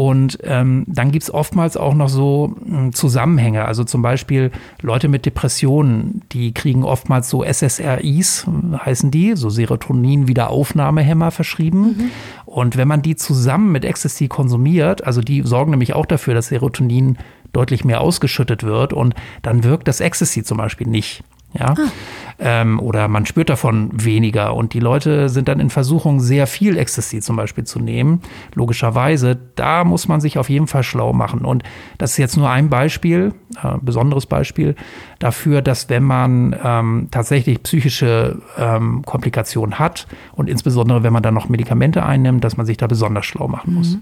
Und 0.00 0.38
ähm, 0.44 0.84
dann 0.86 1.10
gibt 1.10 1.24
es 1.24 1.34
oftmals 1.34 1.76
auch 1.76 1.92
noch 1.92 2.08
so 2.08 2.56
äh, 2.66 2.90
Zusammenhänge. 2.90 3.66
Also 3.66 3.84
zum 3.84 4.00
Beispiel 4.00 4.50
Leute 4.80 5.08
mit 5.08 5.26
Depressionen, 5.26 6.22
die 6.32 6.54
kriegen 6.54 6.84
oftmals 6.84 7.28
so 7.28 7.44
SSRIs, 7.44 8.46
heißen 8.82 9.10
die, 9.10 9.36
so 9.36 9.50
Serotonin-Wiederaufnahmehämmer 9.50 11.30
verschrieben. 11.30 11.82
Mhm. 11.82 12.10
Und 12.46 12.78
wenn 12.78 12.88
man 12.88 13.02
die 13.02 13.14
zusammen 13.14 13.72
mit 13.72 13.84
Ecstasy 13.84 14.28
konsumiert, 14.28 15.04
also 15.04 15.20
die 15.20 15.42
sorgen 15.42 15.72
nämlich 15.72 15.92
auch 15.92 16.06
dafür, 16.06 16.32
dass 16.32 16.48
Serotonin 16.48 17.18
deutlich 17.52 17.84
mehr 17.84 18.00
ausgeschüttet 18.00 18.62
wird 18.62 18.92
und 18.92 19.14
dann 19.42 19.64
wirkt 19.64 19.88
das 19.88 20.00
Ecstasy 20.00 20.42
zum 20.42 20.58
Beispiel 20.58 20.86
nicht. 20.86 21.22
Ja, 21.52 21.74
ah. 21.76 21.90
ähm, 22.38 22.78
oder 22.78 23.08
man 23.08 23.26
spürt 23.26 23.48
davon 23.48 23.90
weniger 23.92 24.54
und 24.54 24.72
die 24.72 24.78
Leute 24.78 25.28
sind 25.28 25.48
dann 25.48 25.58
in 25.58 25.68
Versuchung, 25.68 26.20
sehr 26.20 26.46
viel 26.46 26.78
Ecstasy 26.78 27.20
zum 27.20 27.34
Beispiel 27.34 27.64
zu 27.64 27.80
nehmen. 27.80 28.20
Logischerweise, 28.54 29.36
da 29.56 29.82
muss 29.82 30.06
man 30.06 30.20
sich 30.20 30.38
auf 30.38 30.48
jeden 30.48 30.68
Fall 30.68 30.84
schlau 30.84 31.12
machen. 31.12 31.40
Und 31.40 31.64
das 31.98 32.12
ist 32.12 32.18
jetzt 32.18 32.36
nur 32.36 32.48
ein 32.48 32.70
Beispiel, 32.70 33.34
äh, 33.62 33.78
besonderes 33.82 34.26
Beispiel 34.26 34.76
dafür, 35.18 35.60
dass 35.60 35.88
wenn 35.88 36.04
man 36.04 36.54
ähm, 36.62 37.08
tatsächlich 37.10 37.64
psychische 37.64 38.40
ähm, 38.56 39.02
Komplikationen 39.04 39.80
hat 39.80 40.06
und 40.32 40.48
insbesondere 40.48 41.02
wenn 41.02 41.12
man 41.12 41.24
dann 41.24 41.34
noch 41.34 41.48
Medikamente 41.48 42.06
einnimmt, 42.06 42.44
dass 42.44 42.56
man 42.56 42.64
sich 42.64 42.76
da 42.76 42.86
besonders 42.86 43.26
schlau 43.26 43.48
machen 43.48 43.74
muss. 43.74 43.94
Mhm. 43.94 44.00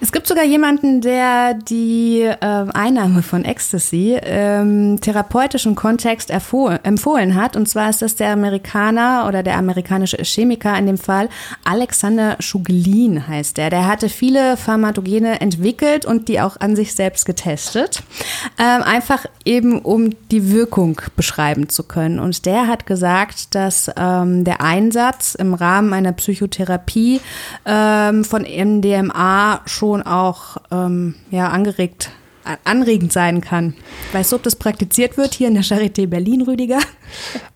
Es 0.00 0.12
gibt 0.12 0.28
sogar 0.28 0.44
jemanden, 0.44 1.00
der 1.00 1.54
die 1.54 2.20
äh, 2.20 2.36
Einnahme 2.40 3.22
von 3.24 3.44
Ecstasy 3.44 4.14
im 4.14 5.00
therapeutischen 5.00 5.74
Kontext 5.74 6.30
empfohlen 6.30 7.34
hat. 7.34 7.56
Und 7.56 7.68
zwar 7.68 7.90
ist 7.90 8.00
das 8.00 8.14
der 8.14 8.30
Amerikaner 8.30 9.26
oder 9.26 9.42
der 9.42 9.56
amerikanische 9.56 10.18
Chemiker 10.18 10.78
in 10.78 10.86
dem 10.86 10.98
Fall, 10.98 11.28
Alexander 11.64 12.36
Schuglin 12.38 13.26
heißt 13.26 13.56
der. 13.56 13.70
Der 13.70 13.88
hatte 13.88 14.08
viele 14.08 14.56
Pharmakogene 14.56 15.40
entwickelt 15.40 16.06
und 16.06 16.28
die 16.28 16.40
auch 16.40 16.60
an 16.60 16.76
sich 16.76 16.94
selbst 16.94 17.26
getestet. 17.26 18.02
Ähm, 18.56 18.82
einfach 18.82 19.26
eben, 19.44 19.80
um 19.80 20.10
die 20.30 20.52
Wirkung 20.52 21.00
beschreiben 21.16 21.68
zu 21.68 21.82
können. 21.82 22.20
Und 22.20 22.46
der 22.46 22.68
hat 22.68 22.86
gesagt, 22.86 23.56
dass 23.56 23.90
ähm, 23.96 24.44
der 24.44 24.60
Einsatz 24.60 25.34
im 25.34 25.54
Rahmen 25.54 25.92
einer 25.92 26.12
Psychotherapie 26.12 27.20
ähm, 27.66 28.22
von 28.24 28.42
MDMA 28.42 29.62
schon 29.66 29.87
schon 29.88 30.02
auch 30.02 30.58
ähm, 30.70 31.14
ja, 31.30 31.48
angeregt, 31.48 32.10
anregend 32.64 33.12
sein 33.12 33.40
kann. 33.40 33.74
Weißt 34.12 34.32
du, 34.32 34.36
ob 34.36 34.42
das 34.42 34.56
praktiziert 34.56 35.16
wird 35.16 35.34
hier 35.34 35.48
in 35.48 35.54
der 35.54 35.64
Charité 35.64 36.06
Berlin, 36.06 36.42
Rüdiger? 36.42 36.78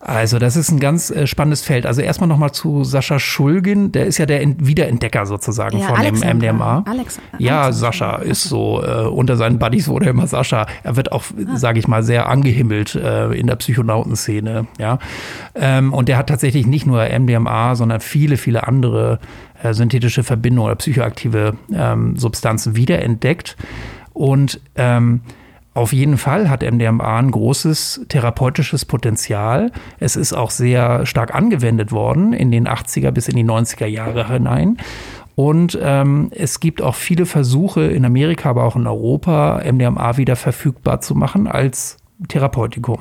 Also 0.01 0.39
das 0.39 0.57
ist 0.57 0.71
ein 0.71 0.81
ganz 0.81 1.11
äh, 1.11 1.27
spannendes 1.27 1.63
Feld. 1.63 1.87
Also 1.87 2.03
erstmal 2.03 2.29
nochmal 2.29 2.53
zu 2.53 2.85
Sascha 2.85 3.19
Schulgin, 3.19 3.93
der 3.93 4.07
ist 4.07 4.19
ja 4.19 4.27
der 4.27 4.41
Wiederentdecker 4.59 5.27
sozusagen 5.27 5.79
ja, 5.79 5.89
von 5.89 5.97
Alexander. 5.97 6.47
dem 6.47 6.57
MDMA. 6.57 6.85
Alex 6.87 7.21
ja, 7.39 7.63
Alexander. 7.63 7.73
Sascha 7.73 8.17
ist 8.17 8.45
so, 8.45 8.83
äh, 8.83 9.07
unter 9.07 9.37
seinen 9.37 9.59
Buddies 9.59 9.89
wurde 9.89 10.11
immer 10.11 10.27
Sascha. 10.27 10.67
Er 10.83 10.97
wird 10.97 11.13
auch, 11.13 11.25
ah. 11.25 11.57
sage 11.57 11.79
ich 11.79 11.89
mal, 11.89 12.03
sehr 12.03 12.29
angehimmelt 12.29 12.95
äh, 12.95 13.33
in 13.33 13.47
der 13.47 13.57
Psychonautenszene. 13.57 14.67
Ja? 14.79 14.99
Ähm, 15.55 15.93
und 15.93 16.09
der 16.09 16.19
hat 16.19 16.29
tatsächlich 16.29 16.67
nicht 16.67 16.87
nur 16.87 17.07
MDMA, 17.07 17.75
sondern 17.75 18.01
viele, 18.01 18.37
viele 18.37 18.67
andere 18.67 19.19
äh, 19.63 19.75
synthetische 19.75 20.25
Verbindungen 20.25 20.67
oder 20.67 20.77
psychoaktive 20.77 21.57
ähm, 21.75 22.17
Substanzen 22.17 22.77
wiederentdeckt. 22.77 23.57
Und 24.13 24.61
ähm, 24.77 25.23
Auf 25.75 25.95
jeden 25.95 26.19
Fall 26.19 26.51
hat 26.51 26.63
MDMA 26.63 27.19
ein 27.19 27.31
großes 27.31 28.03
therapeutisches 28.09 28.85
Potenzial. 28.85 29.73
Es 30.01 30.17
ist 30.17 30.35
auch 30.35 30.51
sehr 30.51 31.07
stark 31.07 31.35
angewendet 31.35 31.93
worden 31.93 32.35
in 32.35 32.51
den 32.51 32.69
80er 32.69 33.11
bis 33.11 33.29
in 33.29 33.37
die 33.37 33.45
90er 33.45 33.87
Jahre 33.87 34.29
hinein. 34.29 34.77
Und 35.35 35.79
ähm, 35.81 36.29
es 36.33 36.61
gibt 36.61 36.83
auch 36.83 36.95
viele 36.95 37.25
Versuche 37.25 37.85
in 37.85 38.05
Amerika, 38.05 38.51
aber 38.51 38.65
auch 38.65 38.77
in 38.77 38.87
Europa, 38.87 39.63
MDMA 39.65 40.19
wieder 40.19 40.37
verfügbar 40.37 41.01
zu 41.01 41.15
machen 41.15 41.47
als 41.47 41.97
Therapeutikum. 42.29 42.99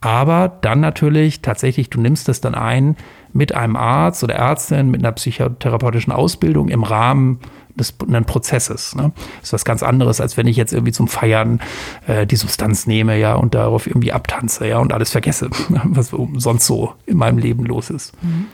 Aber 0.00 0.56
dann 0.62 0.80
natürlich 0.80 1.42
tatsächlich, 1.42 1.90
du 1.90 2.00
nimmst 2.00 2.30
es 2.30 2.40
dann 2.40 2.54
ein 2.54 2.96
mit 3.34 3.54
einem 3.54 3.76
Arzt 3.76 4.24
oder 4.24 4.36
Ärztin 4.36 4.90
mit 4.90 5.02
einer 5.02 5.12
psychotherapeutischen 5.12 6.12
Ausbildung 6.12 6.70
im 6.70 6.84
Rahmen 6.84 7.40
des 7.78 7.94
einen 8.06 8.24
Prozesses. 8.24 8.94
Ne? 8.94 9.12
Ist 9.42 9.52
was 9.52 9.64
ganz 9.64 9.82
anderes, 9.82 10.20
als 10.20 10.36
wenn 10.36 10.46
ich 10.46 10.56
jetzt 10.56 10.72
irgendwie 10.72 10.92
zum 10.92 11.08
Feiern 11.08 11.60
äh, 12.06 12.26
die 12.26 12.36
Substanz 12.36 12.86
nehme, 12.86 13.18
ja, 13.18 13.34
und 13.34 13.54
darauf 13.54 13.86
irgendwie 13.86 14.12
abtanze, 14.12 14.66
ja, 14.66 14.78
und 14.78 14.92
alles 14.92 15.10
vergesse, 15.10 15.48
was 15.84 16.12
sonst 16.36 16.66
so 16.66 16.94
in 17.06 17.16
meinem 17.16 17.38
Leben 17.38 17.64
los 17.64 17.90
ist. 17.90 18.12
Mhm. 18.22 18.46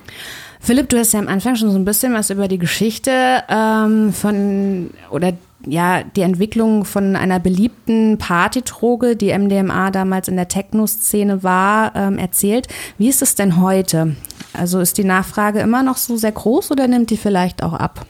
Philipp, 0.60 0.88
du 0.88 0.98
hast 0.98 1.12
ja 1.12 1.20
am 1.20 1.28
Anfang 1.28 1.56
schon 1.56 1.70
so 1.70 1.76
ein 1.76 1.84
bisschen 1.84 2.14
was 2.14 2.30
über 2.30 2.48
die 2.48 2.58
Geschichte 2.58 3.42
ähm, 3.50 4.14
von 4.14 4.90
oder 5.10 5.34
ja, 5.66 6.02
die 6.02 6.22
Entwicklung 6.22 6.84
von 6.84 7.16
einer 7.16 7.38
beliebten 7.38 8.18
Partydroge, 8.18 9.16
die 9.16 9.36
MDMA 9.36 9.90
damals 9.90 10.28
in 10.28 10.36
der 10.36 10.48
Techno-Szene 10.48 11.42
war, 11.42 11.94
ähm, 11.94 12.18
erzählt. 12.18 12.68
Wie 12.98 13.08
ist 13.08 13.22
es 13.22 13.34
denn 13.34 13.60
heute? 13.60 14.16
Also 14.52 14.80
ist 14.80 14.98
die 14.98 15.04
Nachfrage 15.04 15.60
immer 15.60 15.82
noch 15.82 15.96
so 15.96 16.16
sehr 16.16 16.32
groß 16.32 16.70
oder 16.70 16.86
nimmt 16.86 17.10
die 17.10 17.16
vielleicht 17.16 17.62
auch 17.62 17.72
ab? 17.72 18.06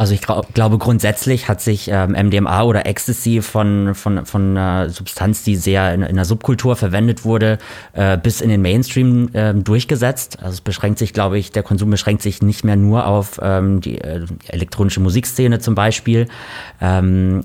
Also 0.00 0.14
ich 0.14 0.22
glaube 0.22 0.78
grundsätzlich 0.78 1.46
hat 1.46 1.60
sich 1.60 1.90
ähm, 1.92 2.12
MDMA 2.12 2.62
oder 2.62 2.86
Ecstasy 2.86 3.42
von, 3.42 3.94
von, 3.94 4.24
von 4.24 4.56
einer 4.56 4.88
Substanz, 4.88 5.42
die 5.44 5.56
sehr 5.56 5.92
in, 5.92 6.00
in 6.00 6.16
der 6.16 6.24
Subkultur 6.24 6.74
verwendet 6.74 7.26
wurde, 7.26 7.58
äh, 7.92 8.16
bis 8.16 8.40
in 8.40 8.48
den 8.48 8.62
Mainstream 8.62 9.28
äh, 9.34 9.52
durchgesetzt. 9.52 10.38
Also 10.40 10.54
es 10.54 10.60
beschränkt 10.62 10.98
sich, 10.98 11.12
glaube 11.12 11.38
ich, 11.38 11.52
der 11.52 11.62
Konsum 11.62 11.90
beschränkt 11.90 12.22
sich 12.22 12.40
nicht 12.40 12.64
mehr 12.64 12.76
nur 12.76 13.06
auf 13.06 13.40
ähm, 13.42 13.82
die 13.82 13.98
äh, 13.98 14.24
elektronische 14.48 15.00
Musikszene 15.00 15.58
zum 15.58 15.74
Beispiel. 15.74 16.28
Ähm, 16.80 17.44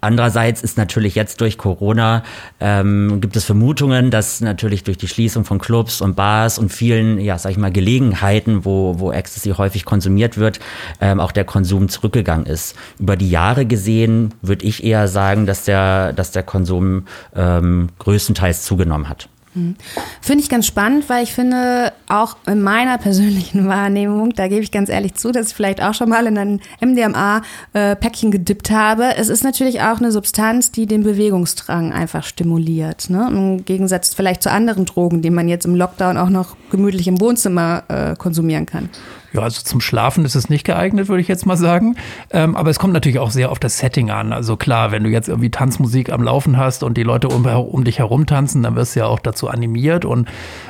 Andererseits 0.00 0.62
ist 0.62 0.78
natürlich 0.78 1.14
jetzt 1.14 1.40
durch 1.40 1.58
Corona 1.58 2.22
ähm, 2.60 3.20
gibt 3.20 3.36
es 3.36 3.44
Vermutungen, 3.44 4.10
dass 4.10 4.40
natürlich 4.40 4.84
durch 4.84 4.98
die 4.98 5.08
Schließung 5.08 5.44
von 5.44 5.58
Clubs 5.58 6.00
und 6.00 6.16
Bars 6.16 6.58
und 6.58 6.72
vielen, 6.72 7.18
ja, 7.18 7.38
sag 7.38 7.50
ich 7.50 7.58
mal, 7.58 7.72
Gelegenheiten, 7.72 8.64
wo, 8.64 8.98
wo 8.98 9.12
Ecstasy 9.12 9.50
häufig 9.50 9.84
konsumiert 9.84 10.38
wird, 10.38 10.60
ähm, 11.00 11.20
auch 11.20 11.32
der 11.32 11.44
Konsum 11.44 11.88
zurückgegangen 11.88 12.46
ist. 12.46 12.76
Über 12.98 13.16
die 13.16 13.30
Jahre 13.30 13.66
gesehen 13.66 14.34
würde 14.42 14.64
ich 14.66 14.84
eher 14.84 15.08
sagen, 15.08 15.46
dass 15.46 15.64
der, 15.64 16.12
dass 16.12 16.30
der 16.30 16.42
Konsum 16.42 17.06
ähm, 17.34 17.88
größtenteils 17.98 18.64
zugenommen 18.64 19.08
hat. 19.08 19.28
Mhm. 19.58 19.76
Finde 20.20 20.42
ich 20.42 20.48
ganz 20.48 20.66
spannend, 20.66 21.08
weil 21.08 21.24
ich 21.24 21.32
finde, 21.32 21.92
auch 22.08 22.36
in 22.46 22.62
meiner 22.62 22.98
persönlichen 22.98 23.68
Wahrnehmung, 23.68 24.34
da 24.34 24.48
gebe 24.48 24.62
ich 24.62 24.70
ganz 24.70 24.88
ehrlich 24.88 25.14
zu, 25.14 25.32
dass 25.32 25.48
ich 25.48 25.54
vielleicht 25.54 25.82
auch 25.82 25.94
schon 25.94 26.08
mal 26.08 26.26
in 26.26 26.38
ein 26.38 26.60
MDMA-Päckchen 26.80 28.30
gedippt 28.30 28.70
habe. 28.70 29.16
Es 29.16 29.28
ist 29.28 29.44
natürlich 29.44 29.80
auch 29.80 29.98
eine 29.98 30.12
Substanz, 30.12 30.72
die 30.72 30.86
den 30.86 31.02
Bewegungsdrang 31.02 31.92
einfach 31.92 32.24
stimuliert. 32.24 33.10
Ne? 33.10 33.28
Im 33.30 33.64
Gegensatz 33.64 34.14
vielleicht 34.14 34.42
zu 34.42 34.50
anderen 34.50 34.84
Drogen, 34.84 35.22
die 35.22 35.30
man 35.30 35.48
jetzt 35.48 35.66
im 35.66 35.74
Lockdown 35.74 36.16
auch 36.16 36.30
noch 36.30 36.56
gemütlich 36.70 37.08
im 37.08 37.20
Wohnzimmer 37.20 37.84
äh, 37.88 38.16
konsumieren 38.16 38.66
kann. 38.66 38.88
Ja, 39.32 39.42
also 39.42 39.62
zum 39.62 39.80
Schlafen 39.80 40.24
ist 40.24 40.34
es 40.34 40.48
nicht 40.48 40.64
geeignet, 40.64 41.08
würde 41.08 41.20
ich 41.20 41.28
jetzt 41.28 41.44
mal 41.44 41.56
sagen. 41.56 41.96
Ähm, 42.30 42.56
aber 42.56 42.70
es 42.70 42.78
kommt 42.78 42.94
natürlich 42.94 43.18
auch 43.18 43.30
sehr 43.30 43.50
auf 43.50 43.58
das 43.58 43.78
Setting 43.78 44.10
an. 44.10 44.32
Also 44.32 44.56
klar, 44.56 44.90
wenn 44.90 45.04
du 45.04 45.10
jetzt 45.10 45.28
irgendwie 45.28 45.50
Tanzmusik 45.50 46.10
am 46.10 46.22
Laufen 46.22 46.56
hast 46.56 46.82
und 46.82 46.96
die 46.96 47.02
Leute 47.02 47.28
um, 47.28 47.44
um 47.44 47.84
dich 47.84 47.98
herum 47.98 48.26
tanzen, 48.26 48.62
dann 48.62 48.74
wirst 48.74 48.96
du 48.96 49.00
ja 49.00 49.06
auch 49.06 49.18
dazu 49.18 49.48
animiert. 49.48 50.06
Und 50.06 50.28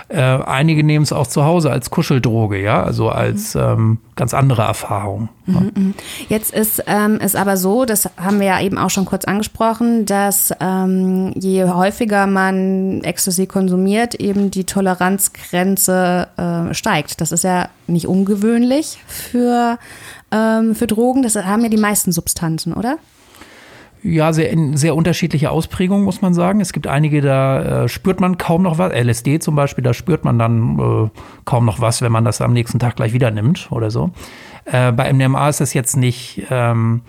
äh, 0.09 0.21
einige 0.21 0.83
nehmen 0.83 1.05
es 1.05 1.13
auch 1.13 1.27
zu 1.27 1.45
Hause 1.45 1.71
als 1.71 1.91
Kuscheldroge, 1.91 2.61
ja, 2.61 2.83
also 2.83 3.11
als 3.11 3.55
ähm, 3.55 3.99
ganz 4.17 4.35
andere 4.35 4.63
Erfahrung. 4.63 5.29
Mhm, 5.47 5.73
mhm. 5.75 5.95
Jetzt 6.29 6.53
ist 6.53 6.83
ähm, 6.87 7.19
es 7.21 7.37
aber 7.37 7.57
so, 7.57 7.85
das 7.85 8.11
haben 8.17 8.41
wir 8.41 8.49
ja 8.49 8.61
eben 8.61 8.77
auch 8.77 8.91
schon 8.91 9.05
kurz 9.05 9.25
angesprochen, 9.25 10.05
dass 10.05 10.53
ähm, 10.61 11.33
je 11.37 11.65
häufiger 11.65 12.27
man 12.27 13.03
Ecstasy 13.03 13.47
konsumiert, 13.47 14.17
eben 14.17 14.51
die 14.51 14.65
Toleranzgrenze 14.65 16.29
äh, 16.37 16.75
steigt. 16.75 17.21
Das 17.21 17.31
ist 17.33 17.45
ja 17.45 17.69
nicht 17.89 18.07
ungewöhnlich 18.07 18.99
für, 19.07 19.79
ähm, 20.31 20.75
für 20.75 20.87
Drogen. 20.87 21.23
Das 21.23 21.37
haben 21.37 21.63
ja 21.63 21.69
die 21.69 21.77
meisten 21.77 22.13
Substanzen, 22.13 22.73
oder? 22.73 22.99
Ja, 24.03 24.33
sehr, 24.33 24.57
sehr 24.75 24.95
unterschiedliche 24.95 25.51
Ausprägungen, 25.51 26.05
muss 26.05 26.23
man 26.23 26.33
sagen. 26.33 26.61
Es 26.61 26.73
gibt 26.73 26.87
einige, 26.87 27.21
da 27.21 27.85
äh, 27.85 27.89
spürt 27.89 28.21
man 28.21 28.39
kaum 28.39 28.63
noch 28.63 28.79
was. 28.79 28.93
LSD 28.93 29.41
zum 29.41 29.57
Beispiel, 29.57 29.83
da 29.83 29.93
spürt 29.93 30.25
man 30.25 30.39
dann 30.39 30.79
äh, 30.79 31.11
kaum 31.45 31.65
noch 31.65 31.81
was, 31.81 32.01
wenn 32.01 32.13
man 32.13 32.25
das 32.25 32.41
am 32.41 32.53
nächsten 32.53 32.79
Tag 32.79 32.97
gleich 32.97 33.13
wieder 33.13 33.31
nimmt 33.31 33.69
oder 33.73 33.91
so. 33.91 34.11
Äh, 34.67 34.93
bei 34.93 35.13
MDMA 35.13 35.49
ist 35.49 35.61
das 35.61 35.75
jetzt 35.75 35.97
nicht 35.97 36.47
ähm, 36.51 37.03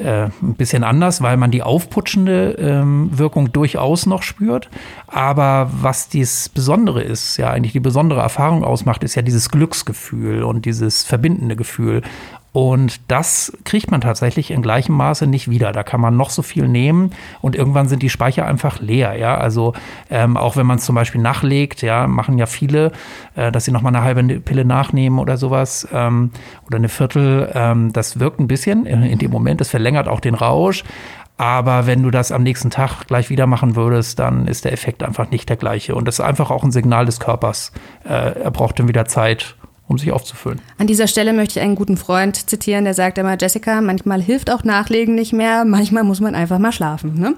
äh, 0.00 0.30
ein 0.42 0.54
bisschen 0.54 0.84
anders, 0.84 1.22
weil 1.22 1.36
man 1.36 1.50
die 1.50 1.62
aufputschende 1.62 2.56
ähm, 2.58 3.10
Wirkung 3.12 3.52
durchaus 3.52 4.06
noch 4.06 4.22
spürt. 4.22 4.68
Aber 5.06 5.70
was 5.72 6.08
dies 6.08 6.48
Besondere 6.48 7.02
ist, 7.02 7.36
ja 7.36 7.50
eigentlich 7.50 7.72
die 7.72 7.80
besondere 7.80 8.20
Erfahrung 8.20 8.64
ausmacht, 8.64 9.04
ist 9.04 9.14
ja 9.14 9.22
dieses 9.22 9.50
Glücksgefühl 9.50 10.42
und 10.42 10.64
dieses 10.64 11.04
verbindende 11.04 11.56
Gefühl. 11.56 12.02
Und 12.52 13.00
das 13.08 13.56
kriegt 13.64 13.90
man 13.90 14.00
tatsächlich 14.00 14.50
in 14.50 14.60
gleichem 14.60 14.96
Maße 14.96 15.26
nicht 15.26 15.48
wieder. 15.48 15.70
Da 15.72 15.84
kann 15.84 16.00
man 16.00 16.16
noch 16.16 16.30
so 16.30 16.42
viel 16.42 16.66
nehmen 16.66 17.12
und 17.40 17.54
irgendwann 17.54 17.88
sind 17.88 18.02
die 18.02 18.10
Speicher 18.10 18.44
einfach 18.44 18.80
leer. 18.80 19.16
Ja, 19.16 19.36
also 19.36 19.72
ähm, 20.10 20.36
auch 20.36 20.56
wenn 20.56 20.66
man 20.66 20.78
es 20.78 20.84
zum 20.84 20.96
Beispiel 20.96 21.20
nachlegt, 21.20 21.82
ja, 21.82 22.08
machen 22.08 22.38
ja 22.38 22.46
viele, 22.46 22.90
äh, 23.36 23.52
dass 23.52 23.66
sie 23.66 23.70
noch 23.72 23.82
mal 23.82 23.90
eine 23.90 24.02
halbe 24.02 24.22
Pille 24.40 24.64
nachnehmen 24.64 25.20
oder 25.20 25.36
sowas 25.36 25.86
ähm, 25.92 26.32
oder 26.66 26.78
eine 26.78 26.88
Viertel. 26.88 27.50
Ähm, 27.54 27.92
das 27.92 28.18
wirkt 28.18 28.40
ein 28.40 28.48
bisschen 28.48 28.84
in, 28.84 29.04
in 29.04 29.18
dem 29.18 29.30
Moment. 29.30 29.60
Das 29.60 29.68
verlängert 29.68 30.08
auch 30.08 30.20
den 30.20 30.34
Rausch. 30.34 30.82
Aber 31.40 31.86
wenn 31.86 32.02
du 32.02 32.10
das 32.10 32.32
am 32.32 32.42
nächsten 32.42 32.68
Tag 32.68 33.06
gleich 33.06 33.30
wieder 33.30 33.46
machen 33.46 33.74
würdest, 33.74 34.18
dann 34.18 34.46
ist 34.46 34.66
der 34.66 34.74
Effekt 34.74 35.02
einfach 35.02 35.30
nicht 35.30 35.48
der 35.48 35.56
gleiche. 35.56 35.94
Und 35.94 36.06
das 36.06 36.16
ist 36.18 36.24
einfach 36.24 36.50
auch 36.50 36.64
ein 36.64 36.70
Signal 36.70 37.06
des 37.06 37.18
Körpers. 37.18 37.72
Äh, 38.04 38.42
er 38.42 38.50
braucht 38.50 38.78
dann 38.78 38.88
wieder 38.88 39.06
Zeit, 39.06 39.56
um 39.90 39.98
sich 39.98 40.12
aufzufüllen. 40.12 40.60
An 40.78 40.86
dieser 40.86 41.08
Stelle 41.08 41.32
möchte 41.32 41.58
ich 41.58 41.64
einen 41.64 41.74
guten 41.74 41.96
Freund 41.96 42.48
zitieren, 42.48 42.84
der 42.84 42.94
sagt 42.94 43.18
immer, 43.18 43.36
Jessica, 43.38 43.80
manchmal 43.80 44.22
hilft 44.22 44.48
auch 44.50 44.62
Nachlegen 44.62 45.16
nicht 45.16 45.32
mehr, 45.32 45.64
manchmal 45.64 46.04
muss 46.04 46.20
man 46.20 46.36
einfach 46.36 46.60
mal 46.60 46.70
schlafen. 46.70 47.18
Ne? 47.18 47.34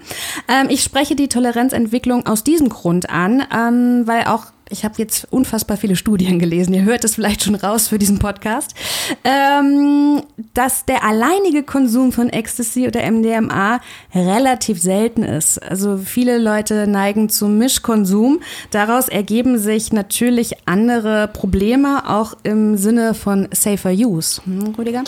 Ähm, 0.48 0.66
ich 0.68 0.82
spreche 0.82 1.16
die 1.16 1.28
Toleranzentwicklung 1.28 2.26
aus 2.26 2.44
diesem 2.44 2.68
Grund 2.68 3.08
an, 3.08 3.42
ähm, 3.52 4.02
weil 4.06 4.24
auch 4.26 4.46
ich 4.72 4.84
habe 4.84 4.94
jetzt 4.96 5.28
unfassbar 5.30 5.76
viele 5.76 5.96
Studien 5.96 6.38
gelesen, 6.38 6.72
ihr 6.74 6.82
hört 6.82 7.04
es 7.04 7.14
vielleicht 7.14 7.44
schon 7.44 7.54
raus 7.54 7.88
für 7.88 7.98
diesen 7.98 8.18
Podcast, 8.18 8.74
ähm, 9.22 10.22
dass 10.54 10.86
der 10.86 11.04
alleinige 11.04 11.62
Konsum 11.62 12.10
von 12.10 12.30
Ecstasy 12.30 12.88
oder 12.88 13.02
MDMA 13.08 13.80
relativ 14.14 14.80
selten 14.80 15.22
ist. 15.22 15.62
Also 15.62 15.98
viele 15.98 16.38
Leute 16.38 16.86
neigen 16.86 17.28
zum 17.28 17.58
Mischkonsum. 17.58 18.40
Daraus 18.70 19.08
ergeben 19.08 19.58
sich 19.58 19.92
natürlich 19.92 20.66
andere 20.66 21.28
Probleme, 21.28 22.08
auch 22.08 22.34
im 22.42 22.76
Sinne 22.78 23.14
von 23.14 23.48
safer 23.52 23.92
use. 23.92 24.40
Hm, 24.44 24.74
Rüdiger? 24.76 25.04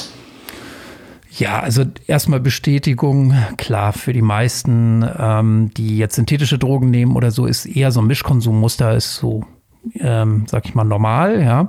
Ja, 1.37 1.59
also 1.61 1.85
erstmal 2.07 2.39
Bestätigung, 2.39 3.35
klar, 3.57 3.93
für 3.93 4.13
die 4.13 4.23
meisten, 4.23 5.05
ähm, 5.19 5.71
die 5.77 5.99
jetzt 5.99 6.15
synthetische 6.15 6.59
Drogen 6.59 6.91
nehmen 6.91 7.17
oder 7.17 7.33
so, 7.33 7.47
ist 7.47 7.67
eher 7.67 7.91
so 7.91 8.01
ein 8.01 8.07
Mischkonsummuster, 8.07 8.95
ist 8.95 9.17
so 9.17 9.45
ähm, 9.95 10.45
sag 10.47 10.65
ich 10.67 10.75
mal, 10.75 10.85
normal, 10.85 11.43
ja. 11.43 11.69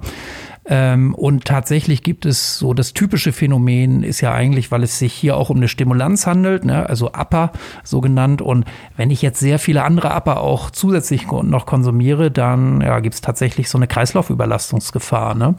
Ähm, 0.67 1.13
und 1.13 1.45
tatsächlich 1.45 2.01
gibt 2.01 2.25
es 2.25 2.57
so 2.57 2.73
das 2.73 2.93
typische 2.93 3.31
Phänomen 3.31 4.01
ist 4.01 4.21
ja 4.21 4.33
eigentlich, 4.33 4.71
weil 4.71 4.81
es 4.81 4.97
sich 4.97 5.13
hier 5.13 5.37
auch 5.37 5.51
um 5.51 5.57
eine 5.57 5.67
Stimulanz 5.67 6.25
handelt, 6.25 6.65
ne? 6.65 6.89
also 6.89 7.09
Upper 7.09 7.51
so 7.83 8.01
genannt. 8.01 8.41
Und 8.41 8.65
wenn 8.97 9.11
ich 9.11 9.21
jetzt 9.21 9.39
sehr 9.39 9.59
viele 9.59 9.83
andere 9.83 10.09
Upper 10.15 10.41
auch 10.41 10.71
zusätzlich 10.71 11.27
noch 11.29 11.67
konsumiere, 11.67 12.31
dann 12.31 12.81
ja, 12.81 12.99
gibt 12.99 13.13
es 13.13 13.21
tatsächlich 13.21 13.69
so 13.69 13.77
eine 13.77 13.85
Kreislaufüberlastungsgefahr. 13.85 15.35
Ne? 15.35 15.53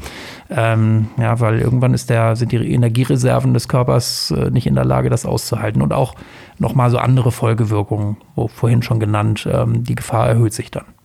Ähm, 0.50 1.08
ja, 1.18 1.38
weil 1.38 1.60
irgendwann 1.60 1.94
ist 1.94 2.10
der, 2.10 2.34
sind 2.34 2.50
die 2.50 2.56
Energiereserven 2.56 3.54
des 3.54 3.68
Körpers 3.68 4.32
äh, 4.32 4.50
nicht 4.50 4.66
in 4.66 4.74
der 4.74 4.84
Lage, 4.84 5.08
das 5.08 5.24
auszuhalten. 5.24 5.82
Und 5.82 5.92
auch 5.92 6.16
nochmal 6.58 6.90
so 6.90 6.98
andere 6.98 7.30
Folgewirkungen, 7.30 8.16
wo 8.34 8.48
vorhin 8.48 8.82
schon 8.82 8.98
genannt, 8.98 9.48
ähm, 9.50 9.84
die 9.84 9.94
Gefahr 9.94 10.26
erhöht 10.26 10.52
sich 10.52 10.72
dann. 10.72 10.95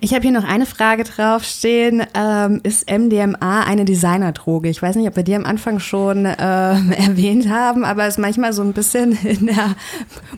Ich 0.00 0.14
habe 0.14 0.22
hier 0.22 0.32
noch 0.32 0.44
eine 0.44 0.64
Frage 0.64 1.04
draufstehen. 1.04 2.02
Ähm, 2.14 2.60
ist 2.62 2.90
MDMA 2.90 3.62
eine 3.64 3.84
Designerdroge? 3.84 4.70
Ich 4.70 4.80
weiß 4.80 4.96
nicht, 4.96 5.06
ob 5.06 5.16
wir 5.16 5.22
die 5.22 5.34
am 5.34 5.44
Anfang 5.44 5.80
schon 5.80 6.24
ähm, 6.26 6.92
erwähnt 6.96 7.50
haben, 7.50 7.84
aber 7.84 8.06
es 8.06 8.14
ist 8.14 8.18
manchmal 8.18 8.52
so 8.54 8.62
ein 8.62 8.72
bisschen 8.72 9.12
in 9.24 9.46
der 9.46 9.76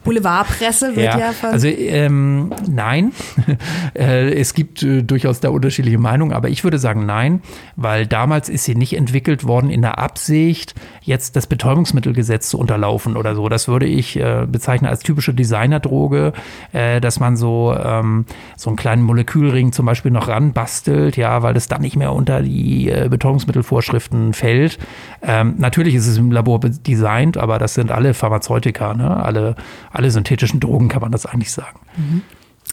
Boulevardpresse 0.03 0.97
wird 0.97 1.07
ja, 1.07 1.19
ja 1.19 1.33
von. 1.33 1.51
Also 1.51 1.69
ähm, 1.69 2.53
nein. 2.69 3.13
Äh, 3.95 4.35
es 4.35 4.55
gibt 4.55 4.83
äh, 4.83 5.03
durchaus 5.03 5.41
da 5.41 5.51
unterschiedliche 5.51 5.99
Meinungen, 5.99 6.33
aber 6.33 6.49
ich 6.49 6.65
würde 6.65 6.79
sagen 6.79 7.07
nein, 7.07 7.43
weil 7.77 8.07
damals 8.07 8.49
ist 8.49 8.65
sie 8.65 8.75
nicht 8.75 8.97
entwickelt 8.97 9.45
worden 9.47 9.69
in 9.69 9.83
der 9.83 9.99
Absicht, 9.99 10.75
jetzt 11.03 11.37
das 11.37 11.47
Betäubungsmittelgesetz 11.47 12.49
zu 12.51 12.59
unterlaufen 12.59 13.17
oder 13.17 13.35
so. 13.35 13.49
Das 13.49 13.69
würde 13.69 13.87
ich 13.87 14.17
äh, 14.17 14.47
bezeichnen 14.47 14.89
als 14.89 15.01
typische 15.01 15.35
Designerdroge, 15.35 16.33
äh, 16.73 17.01
dass 17.01 17.21
man 17.21 17.37
so, 17.37 17.75
ähm, 17.77 18.27
so 18.57 18.71
ein 18.71 18.77
kleinen 18.81 19.03
Molekülring 19.03 19.73
zum 19.73 19.85
Beispiel 19.87 20.11
noch 20.11 20.27
ranbastelt, 20.29 21.17
ja, 21.17 21.43
weil 21.43 21.55
es 21.55 21.69
dann 21.69 21.83
nicht 21.83 21.97
mehr 21.97 22.13
unter 22.13 22.43
die 22.43 22.89
äh, 22.89 23.09
Betäubungsmittelvorschriften 23.11 24.33
fällt. 24.33 24.79
Ähm, 25.23 25.55
natürlich 25.59 25.95
ist 25.95 26.07
es 26.07 26.17
im 26.17 26.33
Labor 26.33 26.61
designt, 26.61 27.37
aber 27.37 27.59
das 27.59 27.75
sind 27.75 27.93
alle 27.93 28.15
Pharmazeutika, 28.15 28.95
ne? 28.95 29.23
alle, 29.23 29.55
alle 29.93 30.11
synthetischen 30.11 30.61
Drogen 30.61 30.89
kann 30.89 31.03
man 31.03 31.13
das 31.13 31.27
eigentlich 31.27 31.53
sagen. 31.53 31.79
Mhm. 31.97 32.23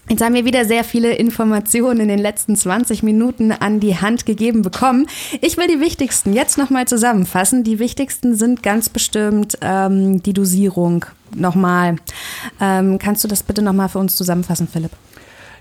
Jetzt 0.10 0.24
haben 0.24 0.34
wir 0.34 0.46
wieder 0.46 0.64
sehr 0.64 0.86
viele 0.86 1.14
Informationen 1.16 2.00
in 2.00 2.08
den 2.08 2.20
letzten 2.20 2.56
20 2.56 3.04
Minuten 3.04 3.52
an 3.52 3.82
die 3.82 3.98
Hand 3.98 4.26
gegeben 4.26 4.62
bekommen. 4.62 5.08
Ich 5.42 5.58
will 5.58 5.68
die 5.68 5.82
wichtigsten 5.82 6.32
jetzt 6.32 6.58
nochmal 6.58 6.88
zusammenfassen. 6.88 7.66
Die 7.66 7.80
wichtigsten 7.80 8.36
sind 8.36 8.64
ganz 8.64 8.88
bestimmt 8.88 9.58
ähm, 9.60 10.24
die 10.24 10.32
Dosierung 10.32 11.06
nochmal. 11.36 11.98
Ähm, 12.62 12.98
kannst 13.00 13.26
du 13.26 13.28
das 13.28 13.44
bitte 13.44 13.62
nochmal 13.62 13.90
für 13.90 14.00
uns 14.00 14.16
zusammenfassen, 14.16 14.70
Philipp? 14.70 14.92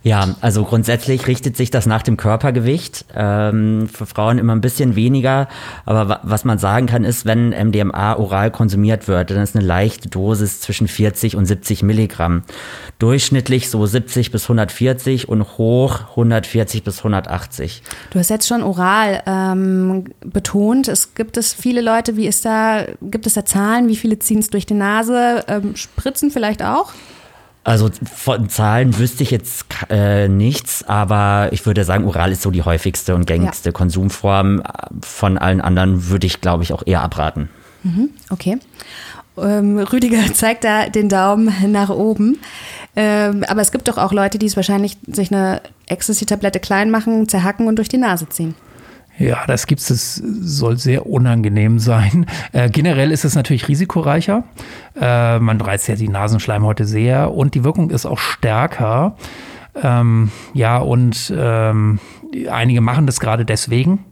Ja, 0.06 0.36
also 0.40 0.62
grundsätzlich 0.62 1.26
richtet 1.26 1.56
sich 1.56 1.72
das 1.72 1.84
nach 1.84 2.00
dem 2.00 2.16
Körpergewicht. 2.16 3.06
Ähm, 3.16 3.88
für 3.92 4.06
Frauen 4.06 4.38
immer 4.38 4.54
ein 4.54 4.60
bisschen 4.60 4.94
weniger. 4.94 5.48
Aber 5.84 6.20
was 6.22 6.44
man 6.44 6.58
sagen 6.58 6.86
kann, 6.86 7.02
ist, 7.02 7.26
wenn 7.26 7.48
MDMA 7.48 8.14
oral 8.14 8.52
konsumiert 8.52 9.08
wird, 9.08 9.32
dann 9.32 9.42
ist 9.42 9.56
eine 9.56 9.66
leichte 9.66 10.08
Dosis 10.08 10.60
zwischen 10.60 10.86
40 10.86 11.34
und 11.34 11.46
70 11.46 11.82
Milligramm. 11.82 12.44
Durchschnittlich 13.00 13.68
so 13.68 13.84
70 13.84 14.30
bis 14.30 14.44
140 14.44 15.28
und 15.28 15.58
hoch 15.58 16.02
140 16.10 16.84
bis 16.84 16.98
180. 16.98 17.82
Du 18.10 18.20
hast 18.20 18.30
jetzt 18.30 18.46
schon 18.46 18.62
oral 18.62 19.24
ähm, 19.26 20.04
betont. 20.20 20.86
Es 20.86 21.16
gibt 21.16 21.36
es 21.36 21.52
viele 21.52 21.80
Leute, 21.80 22.16
wie 22.16 22.28
ist 22.28 22.44
da, 22.44 22.84
gibt 23.02 23.26
es 23.26 23.34
da 23.34 23.44
Zahlen? 23.44 23.88
Wie 23.88 23.96
viele 23.96 24.20
ziehen 24.20 24.38
es 24.38 24.50
durch 24.50 24.66
die 24.66 24.74
Nase? 24.74 25.44
Ähm, 25.48 25.74
spritzen 25.74 26.30
vielleicht 26.30 26.62
auch? 26.62 26.92
Also 27.66 27.90
von 28.14 28.48
Zahlen 28.48 28.96
wüsste 28.96 29.24
ich 29.24 29.32
jetzt 29.32 29.66
äh, 29.90 30.28
nichts, 30.28 30.84
aber 30.84 31.48
ich 31.50 31.66
würde 31.66 31.82
sagen, 31.82 32.04
oral 32.04 32.30
ist 32.30 32.42
so 32.42 32.52
die 32.52 32.62
häufigste 32.62 33.16
und 33.16 33.26
gängigste 33.26 33.70
ja. 33.70 33.72
Konsumform. 33.72 34.62
Von 35.02 35.36
allen 35.36 35.60
anderen 35.60 36.08
würde 36.08 36.28
ich, 36.28 36.40
glaube 36.40 36.62
ich, 36.62 36.72
auch 36.72 36.84
eher 36.86 37.02
abraten. 37.02 37.48
Mhm, 37.82 38.10
okay. 38.30 38.58
Ähm, 39.36 39.78
Rüdiger 39.78 40.18
zeigt 40.32 40.62
da 40.62 40.88
den 40.88 41.08
Daumen 41.08 41.52
nach 41.72 41.90
oben. 41.90 42.38
Ähm, 42.94 43.42
aber 43.48 43.62
es 43.62 43.72
gibt 43.72 43.88
doch 43.88 43.98
auch 43.98 44.12
Leute, 44.12 44.38
die 44.38 44.46
es 44.46 44.54
wahrscheinlich 44.54 44.96
sich 45.08 45.32
eine 45.32 45.60
Ecstasy-Tablette 45.86 46.60
klein 46.60 46.92
machen, 46.92 47.28
zerhacken 47.28 47.66
und 47.66 47.76
durch 47.76 47.88
die 47.88 47.98
Nase 47.98 48.28
ziehen. 48.28 48.54
Ja, 49.18 49.44
das 49.46 49.66
gibt 49.66 49.80
es, 49.80 50.16
soll 50.16 50.76
sehr 50.76 51.06
unangenehm 51.06 51.78
sein. 51.78 52.26
Äh, 52.52 52.70
generell 52.70 53.10
ist 53.10 53.24
es 53.24 53.34
natürlich 53.34 53.68
risikoreicher. 53.68 54.44
Äh, 55.00 55.38
man 55.38 55.60
reizt 55.60 55.88
ja 55.88 55.96
die 55.96 56.08
Nasenschleimhäute 56.08 56.84
sehr 56.84 57.32
und 57.32 57.54
die 57.54 57.64
Wirkung 57.64 57.90
ist 57.90 58.06
auch 58.06 58.18
stärker. 58.18 59.16
Ähm, 59.82 60.30
ja, 60.54 60.78
und 60.78 61.32
ähm, 61.36 61.98
einige 62.50 62.80
machen 62.80 63.06
das 63.06 63.20
gerade 63.20 63.44
deswegen 63.44 64.04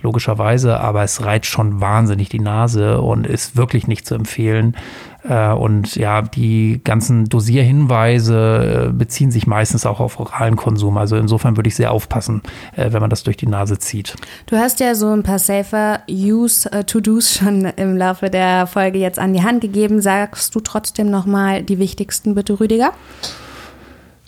logischerweise, 0.00 0.80
aber 0.80 1.02
es 1.02 1.24
reizt 1.24 1.46
schon 1.46 1.80
wahnsinnig 1.80 2.28
die 2.28 2.40
Nase 2.40 3.00
und 3.00 3.26
ist 3.26 3.56
wirklich 3.56 3.86
nicht 3.86 4.06
zu 4.06 4.14
empfehlen. 4.14 4.76
Äh, 5.24 5.52
und 5.52 5.96
ja, 5.96 6.22
die 6.22 6.80
ganzen 6.84 7.26
Dosierhinweise 7.26 8.88
äh, 8.88 8.92
beziehen 8.92 9.30
sich 9.30 9.46
meistens 9.46 9.86
auch 9.86 10.00
auf 10.00 10.18
oralen 10.20 10.56
Konsum. 10.56 10.96
Also 10.96 11.16
insofern 11.16 11.56
würde 11.56 11.68
ich 11.68 11.76
sehr 11.76 11.92
aufpassen, 11.92 12.42
äh, 12.76 12.92
wenn 12.92 13.00
man 13.00 13.10
das 13.10 13.22
durch 13.22 13.36
die 13.36 13.46
Nase 13.46 13.78
zieht. 13.78 14.14
Du 14.46 14.56
hast 14.56 14.80
ja 14.80 14.94
so 14.94 15.08
ein 15.08 15.22
paar 15.22 15.38
Safer 15.38 16.00
Use 16.08 16.68
To-Dos 16.86 17.34
schon 17.34 17.64
im 17.64 17.96
Laufe 17.96 18.30
der 18.30 18.66
Folge 18.66 18.98
jetzt 18.98 19.18
an 19.18 19.32
die 19.32 19.42
Hand 19.42 19.60
gegeben. 19.60 20.00
Sagst 20.00 20.54
du 20.54 20.60
trotzdem 20.60 21.10
nochmal 21.10 21.62
die 21.62 21.78
wichtigsten 21.78 22.34
bitte, 22.34 22.60
Rüdiger? 22.60 22.92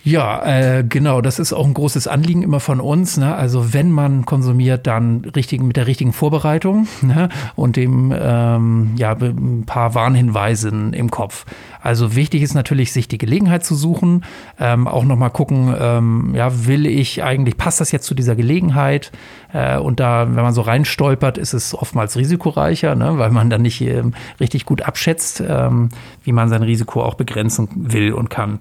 Ja, 0.02 0.42
äh, 0.46 0.82
genau. 0.82 1.20
Das 1.20 1.38
ist 1.38 1.52
auch 1.52 1.66
ein 1.66 1.74
großes 1.74 2.08
Anliegen 2.08 2.42
immer 2.42 2.60
von 2.60 2.80
uns. 2.80 3.18
Ne? 3.18 3.34
Also 3.34 3.74
wenn 3.74 3.90
man 3.90 4.24
konsumiert, 4.24 4.86
dann 4.86 5.26
richtig 5.36 5.62
mit 5.62 5.76
der 5.76 5.86
richtigen 5.86 6.14
Vorbereitung 6.14 6.88
ne? 7.02 7.28
und 7.54 7.76
dem 7.76 8.14
ähm, 8.18 8.92
ja 8.96 9.12
ein 9.12 9.64
paar 9.66 9.94
Warnhinweisen 9.94 10.94
im 10.94 11.10
Kopf. 11.10 11.44
Also 11.82 12.16
wichtig 12.16 12.40
ist 12.42 12.54
natürlich, 12.54 12.92
sich 12.92 13.08
die 13.08 13.18
Gelegenheit 13.18 13.62
zu 13.62 13.74
suchen, 13.74 14.24
ähm, 14.58 14.88
auch 14.88 15.04
noch 15.04 15.16
mal 15.16 15.28
gucken, 15.28 15.74
ähm, 15.78 16.32
ja, 16.34 16.66
will 16.66 16.86
ich 16.86 17.22
eigentlich, 17.22 17.58
passt 17.58 17.80
das 17.80 17.92
jetzt 17.92 18.06
zu 18.06 18.14
dieser 18.14 18.36
Gelegenheit? 18.36 19.12
Äh, 19.52 19.78
und 19.78 20.00
da, 20.00 20.26
wenn 20.26 20.42
man 20.42 20.54
so 20.54 20.62
reinstolpert, 20.62 21.36
ist 21.36 21.52
es 21.52 21.74
oftmals 21.74 22.16
risikoreicher, 22.16 22.94
ne? 22.94 23.18
weil 23.18 23.30
man 23.30 23.50
dann 23.50 23.62
nicht 23.62 23.82
ähm, 23.82 24.14
richtig 24.40 24.64
gut 24.64 24.80
abschätzt, 24.80 25.42
ähm, 25.46 25.90
wie 26.24 26.32
man 26.32 26.48
sein 26.48 26.62
Risiko 26.62 27.02
auch 27.02 27.14
begrenzen 27.14 27.68
will 27.74 28.14
und 28.14 28.30
kann. 28.30 28.60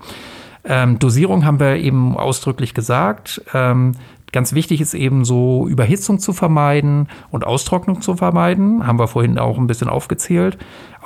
Ähm, 0.64 1.00
Dosierung 1.00 1.46
haben 1.46 1.60
wir 1.60 1.78
eben 1.78 2.18
ausdrücklich 2.18 2.74
gesagt. 2.74 3.42
Ähm, 3.54 3.94
ganz 4.32 4.54
wichtig 4.54 4.82
ist 4.82 4.94
eben 4.94 5.26
so 5.26 5.68
Überhitzung 5.68 6.20
zu 6.20 6.34
vermeiden 6.34 7.08
und 7.32 7.46
Austrocknung 7.46 8.02
zu 8.02 8.16
vermeiden. 8.16 8.86
Haben 8.86 9.00
wir 9.00 9.08
vorhin 9.08 9.40
auch 9.40 9.58
ein 9.58 9.68
bisschen 9.68 9.90
aufgezählt. 9.90 10.58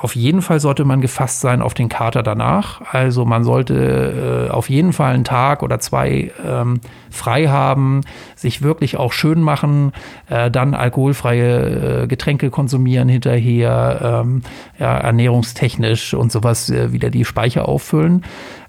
Auf 0.04 0.18
jeden 0.18 0.42
Fall 0.42 0.60
sollte 0.60 0.84
man 0.84 1.00
gefasst 1.00 1.40
sein 1.40 1.62
auf 1.62 1.74
den 1.74 1.88
Kater 1.88 2.24
danach. 2.24 2.82
Also 2.92 3.24
man 3.24 3.46
sollte 3.46 4.50
äh, 4.50 4.52
auf 4.52 4.70
jeden 4.70 4.92
Fall 4.92 5.14
einen 5.14 5.24
Tag 5.24 5.64
oder 5.64 5.80
zwei 5.80 6.34
ähm, 6.46 6.82
frei 7.10 7.48
haben, 7.48 8.02
sich 8.36 8.62
wirklich 8.62 8.98
auch 8.98 9.14
schön 9.14 9.40
machen, 9.40 9.94
äh, 10.30 10.52
dann 10.52 10.74
alkoholfreie 10.74 12.02
äh, 12.04 12.08
Getränke 12.08 12.50
konsumieren 12.50 13.08
hinterher, 13.08 14.24
ähm, 14.26 14.42
ja, 14.78 14.98
ernährungstechnisch 14.98 16.14
und 16.16 16.34
sowas 16.34 16.70
äh, 16.70 16.92
wieder 16.92 17.10
die 17.10 17.24
Speicher 17.24 17.70
auffüllen. 17.70 18.26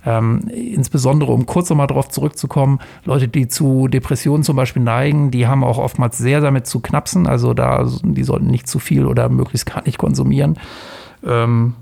Ähm, 0.06 0.48
insbesondere, 0.54 1.32
um 1.32 1.46
kurz 1.46 1.68
nochmal 1.68 1.88
darauf 1.88 2.10
zurückzukommen, 2.10 2.78
Leute, 3.04 3.26
die 3.26 3.48
zu 3.48 3.88
Depressionen 3.88 4.44
zum 4.44 4.54
Beispiel 4.54 4.82
neigen, 4.82 5.32
die 5.32 5.48
haben 5.48 5.64
auch 5.64 5.78
oftmals 5.78 6.16
sehr 6.16 6.40
damit 6.40 6.68
zu 6.68 6.78
knapsen. 6.78 7.26
Also 7.26 7.54
da, 7.54 7.84
die 8.04 8.22
sollten 8.22 8.46
nicht 8.46 8.68
zu 8.68 8.78
viel 8.78 9.04
oder 9.04 9.28
möglichst 9.28 9.66
gar 9.66 9.82
nicht 9.82 9.98
konsumieren. 9.98 10.60
Ähm, 11.24 11.74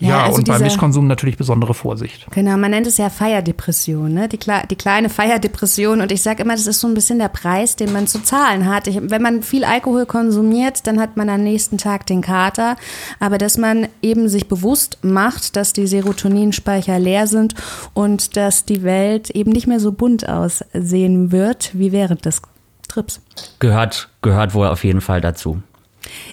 ja, 0.00 0.08
ja 0.08 0.24
also 0.24 0.38
und 0.38 0.48
beim 0.48 0.62
Mischkonsum 0.62 1.06
natürlich 1.06 1.36
besondere 1.36 1.74
Vorsicht. 1.74 2.26
Genau, 2.30 2.56
man 2.56 2.70
nennt 2.70 2.86
es 2.86 2.96
ja 2.96 3.10
Feierdepression, 3.10 4.12
ne? 4.12 4.28
die, 4.28 4.38
die 4.38 4.76
kleine 4.76 5.10
Feierdepression. 5.10 6.00
Und 6.00 6.10
ich 6.10 6.22
sage 6.22 6.42
immer, 6.42 6.54
das 6.54 6.66
ist 6.66 6.80
so 6.80 6.88
ein 6.88 6.94
bisschen 6.94 7.18
der 7.18 7.28
Preis, 7.28 7.76
den 7.76 7.92
man 7.92 8.06
zu 8.06 8.22
zahlen 8.22 8.66
hat. 8.66 8.86
Ich, 8.86 8.98
wenn 9.00 9.20
man 9.20 9.42
viel 9.42 9.62
Alkohol 9.62 10.06
konsumiert, 10.06 10.86
dann 10.86 10.98
hat 10.98 11.18
man 11.18 11.28
am 11.28 11.42
nächsten 11.42 11.76
Tag 11.76 12.06
den 12.06 12.22
Kater. 12.22 12.76
Aber 13.20 13.36
dass 13.36 13.58
man 13.58 13.88
eben 14.00 14.30
sich 14.30 14.48
bewusst 14.48 14.98
macht, 15.02 15.54
dass 15.56 15.74
die 15.74 15.86
Serotoninspeicher 15.86 16.98
leer 16.98 17.26
sind 17.26 17.54
und 17.92 18.38
dass 18.38 18.64
die 18.64 18.82
Welt 18.82 19.28
eben 19.30 19.52
nicht 19.52 19.66
mehr 19.66 19.80
so 19.80 19.92
bunt 19.92 20.26
aussehen 20.26 21.30
wird 21.30 21.72
wie 21.74 21.92
während 21.92 22.24
des 22.24 22.40
Trips. 22.88 23.20
Gehört, 23.58 24.08
gehört 24.22 24.54
wohl 24.54 24.66
auf 24.66 24.82
jeden 24.82 25.02
Fall 25.02 25.20
dazu. 25.20 25.62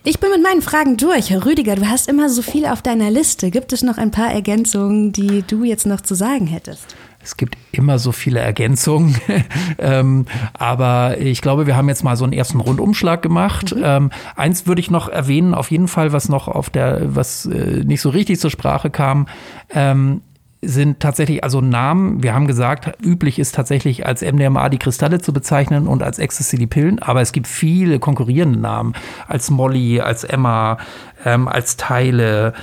Ich 0.04 0.20
bin 0.20 0.30
mit 0.30 0.44
meinen 0.44 0.62
Fragen 0.62 0.98
durch. 0.98 1.34
Rüdiger, 1.46 1.76
du 1.76 1.90
hast 1.90 2.08
immer 2.08 2.30
so 2.30 2.42
viel 2.42 2.66
auf 2.66 2.82
deiner 2.82 3.12
Liste. 3.12 3.52
Gibt 3.52 3.74
es 3.74 3.84
noch 3.84 3.98
ein 3.98 4.12
paar 4.12 4.32
Ergänzungen, 4.32 5.12
die 5.12 5.44
du 5.48 5.64
jetzt 5.64 5.86
noch 5.86 6.02
zu 6.02 6.16
sagen 6.16 6.48
hättest? 6.48 6.96
Es 7.28 7.36
gibt 7.36 7.58
immer 7.74 8.00
so 8.00 8.14
viele 8.14 8.40
Ergänzungen. 8.40 9.20
ähm, 9.80 10.28
aber 10.54 11.18
ich 11.20 11.42
glaube, 11.42 11.68
wir 11.68 11.76
haben 11.76 11.90
jetzt 11.90 12.04
mal 12.04 12.16
so 12.16 12.24
einen 12.24 12.32
ersten 12.32 12.62
Rundumschlag 12.62 13.22
gemacht. 13.22 13.76
Mhm. 13.76 13.82
Ähm, 13.84 14.12
eins 14.38 14.66
würde 14.66 14.80
ich 14.80 14.90
noch 14.90 15.10
erwähnen, 15.10 15.54
auf 15.54 15.70
jeden 15.70 15.90
Fall, 15.90 16.14
was 16.14 16.30
noch 16.30 16.48
auf 16.48 16.70
der, 16.70 17.16
was 17.16 17.46
äh, 17.46 17.84
nicht 17.84 18.00
so 18.00 18.10
richtig 18.10 18.40
zur 18.40 18.50
Sprache 18.50 18.90
kam. 18.90 19.28
Ähm, 19.70 20.22
sind 20.68 21.00
tatsächlich 21.00 21.44
also 21.44 21.62
Namen. 21.62 22.22
Wir 22.22 22.34
haben 22.34 22.46
gesagt, 22.46 22.92
üblich 23.02 23.40
ist 23.40 23.56
tatsächlich 23.56 24.06
als 24.06 24.22
MDMA 24.22 24.70
die 24.70 24.78
Kristalle 24.78 25.20
zu 25.20 25.32
bezeichnen 25.32 25.88
und 25.88 26.04
als 26.04 26.20
Ecstasy 26.20 26.58
die 26.58 26.68
Pillen, 26.68 27.00
aber 27.00 27.22
es 27.22 27.32
gibt 27.32 27.48
viele 27.48 28.00
konkurrierende 28.00 28.60
Namen. 28.60 28.94
Als 29.28 29.50
Molly, 29.50 30.02
als 30.02 30.24
Emma, 30.24 30.78
ähm, 31.26 31.48
als 31.48 31.78
Teile 31.78 32.54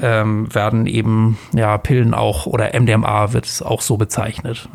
ähm, 0.00 0.54
werden 0.54 0.86
eben 0.86 1.36
ja 1.52 1.76
Pillen 1.78 2.14
auch 2.14 2.46
oder 2.46 2.78
MDMA 2.78 3.32
wird 3.32 3.46
es 3.46 3.60
auch 3.60 3.80
so 3.80 3.96
bezeichnet. 3.96 4.68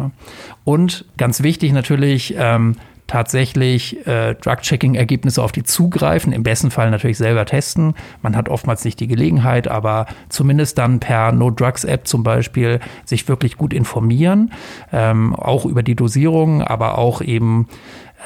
Und 0.66 1.06
ganz 1.18 1.42
wichtig 1.42 1.72
natürlich, 1.72 2.36
ähm, 2.38 2.76
tatsächlich 3.08 4.06
äh, 4.08 4.36
Drug-Checking-Ergebnisse 4.36 5.44
auf 5.44 5.52
die 5.52 5.64
zugreifen, 5.64 6.34
im 6.34 6.44
besten 6.44 6.72
Fall 6.72 6.92
natürlich 6.92 7.18
selber 7.18 7.46
testen. 7.46 7.94
Man 8.22 8.36
hat 8.36 8.50
oftmals 8.50 8.86
nicht 8.86 9.00
die 9.00 9.08
Gelegenheit, 9.08 9.68
aber 9.68 10.06
zumindest 10.30 10.78
dann 10.78 11.00
per 11.00 11.32
No-Drugs-App 11.32 12.08
zum 12.08 12.24
Beispiel 12.24 12.80
sich 13.06 13.28
wirklich 13.28 13.58
gut 13.58 13.74
informieren, 13.74 14.52
ähm, 14.92 15.36
auch 15.36 15.66
über 15.66 15.84
die 15.84 15.96
Dosierung, 15.96 16.62
aber 16.62 16.98
auch 16.98 17.22
eben 17.22 17.68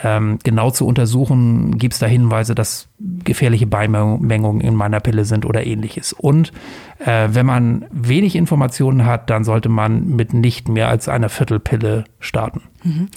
ähm, 0.04 0.38
genau 0.44 0.72
zu 0.72 0.86
untersuchen, 0.86 1.78
gibt 1.78 1.94
es 1.94 2.00
da 2.00 2.06
Hinweise, 2.06 2.56
dass 2.56 2.88
gefährliche 3.00 3.68
Beimengungen 3.68 4.62
in 4.62 4.76
meiner 4.76 5.00
Pille 5.00 5.26
sind 5.26 5.46
oder 5.46 5.66
ähnliches. 5.66 6.14
Und 6.14 6.52
äh, 7.00 7.30
wenn 7.32 7.46
man 7.46 7.86
wenig 7.92 8.36
Informationen 8.36 9.06
hat, 9.06 9.30
dann 9.30 9.44
sollte 9.44 9.70
man 9.70 10.08
mit 10.08 10.34
nicht 10.34 10.70
mehr 10.70 10.90
als 10.90 11.10
einer 11.10 11.30
Viertelpille 11.30 12.06
starten. 12.20 12.62
Mhm. 12.84 13.10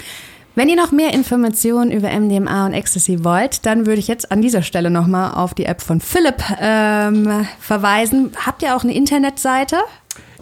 Wenn 0.56 0.68
ihr 0.68 0.76
noch 0.76 0.90
mehr 0.90 1.14
Informationen 1.14 1.92
über 1.92 2.10
MDMA 2.10 2.66
und 2.66 2.72
Ecstasy 2.72 3.22
wollt, 3.24 3.64
dann 3.66 3.86
würde 3.86 4.00
ich 4.00 4.08
jetzt 4.08 4.32
an 4.32 4.42
dieser 4.42 4.62
Stelle 4.62 4.90
nochmal 4.90 5.34
auf 5.34 5.54
die 5.54 5.64
App 5.64 5.80
von 5.80 6.00
Philipp 6.00 6.42
ähm, 6.60 7.46
verweisen. 7.60 8.32
Habt 8.44 8.62
ihr 8.62 8.74
auch 8.74 8.82
eine 8.82 8.94
Internetseite? 8.94 9.76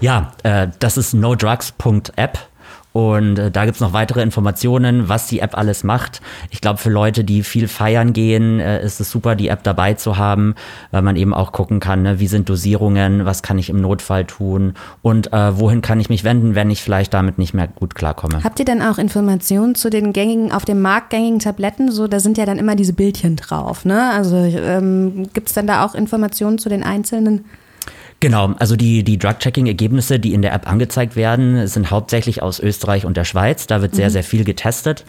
Ja, 0.00 0.32
äh, 0.44 0.68
das 0.78 0.96
ist 0.96 1.12
nodrugs.app. 1.12 2.47
Und 2.92 3.38
äh, 3.38 3.50
da 3.50 3.64
gibt's 3.64 3.80
noch 3.80 3.92
weitere 3.92 4.22
Informationen, 4.22 5.08
was 5.08 5.26
die 5.26 5.40
App 5.40 5.56
alles 5.56 5.84
macht. 5.84 6.20
Ich 6.50 6.60
glaube, 6.60 6.78
für 6.78 6.90
Leute, 6.90 7.22
die 7.22 7.42
viel 7.42 7.68
feiern 7.68 8.12
gehen, 8.12 8.60
äh, 8.60 8.82
ist 8.82 9.00
es 9.00 9.10
super, 9.10 9.34
die 9.34 9.48
App 9.48 9.62
dabei 9.62 9.94
zu 9.94 10.16
haben, 10.16 10.54
weil 10.90 11.02
man 11.02 11.16
eben 11.16 11.34
auch 11.34 11.52
gucken 11.52 11.80
kann, 11.80 12.02
ne, 12.02 12.18
wie 12.18 12.26
sind 12.26 12.48
Dosierungen, 12.48 13.24
was 13.24 13.42
kann 13.42 13.58
ich 13.58 13.68
im 13.68 13.80
Notfall 13.80 14.24
tun 14.24 14.74
und 15.02 15.32
äh, 15.32 15.58
wohin 15.58 15.82
kann 15.82 16.00
ich 16.00 16.08
mich 16.08 16.24
wenden, 16.24 16.54
wenn 16.54 16.70
ich 16.70 16.82
vielleicht 16.82 17.12
damit 17.14 17.38
nicht 17.38 17.54
mehr 17.54 17.68
gut 17.68 17.94
klarkomme. 17.94 18.42
Habt 18.42 18.58
ihr 18.58 18.64
denn 18.64 18.82
auch 18.82 18.98
Informationen 18.98 19.74
zu 19.74 19.90
den 19.90 20.12
gängigen, 20.12 20.50
auf 20.50 20.64
dem 20.64 20.80
Markt 20.80 21.10
gängigen 21.10 21.38
Tabletten? 21.38 21.92
So, 21.92 22.08
da 22.08 22.20
sind 22.20 22.38
ja 22.38 22.46
dann 22.46 22.58
immer 22.58 22.74
diese 22.74 22.94
Bildchen 22.94 23.36
drauf, 23.36 23.84
ne? 23.84 24.10
Also 24.12 24.36
ähm, 24.36 25.28
gibt's 25.34 25.52
dann 25.52 25.66
da 25.66 25.84
auch 25.84 25.94
Informationen 25.94 26.58
zu 26.58 26.68
den 26.68 26.82
einzelnen? 26.82 27.44
Genau, 28.20 28.52
also 28.58 28.74
die, 28.74 29.04
die 29.04 29.16
Drug-Checking-Ergebnisse, 29.16 30.18
die 30.18 30.34
in 30.34 30.42
der 30.42 30.52
App 30.52 30.68
angezeigt 30.68 31.14
werden, 31.14 31.68
sind 31.68 31.90
hauptsächlich 31.90 32.42
aus 32.42 32.58
Österreich 32.58 33.04
und 33.04 33.16
der 33.16 33.24
Schweiz. 33.24 33.68
Da 33.68 33.80
wird 33.80 33.94
sehr, 33.94 34.08
mhm. 34.08 34.12
sehr 34.12 34.24
viel 34.24 34.44
getestet. 34.44 35.04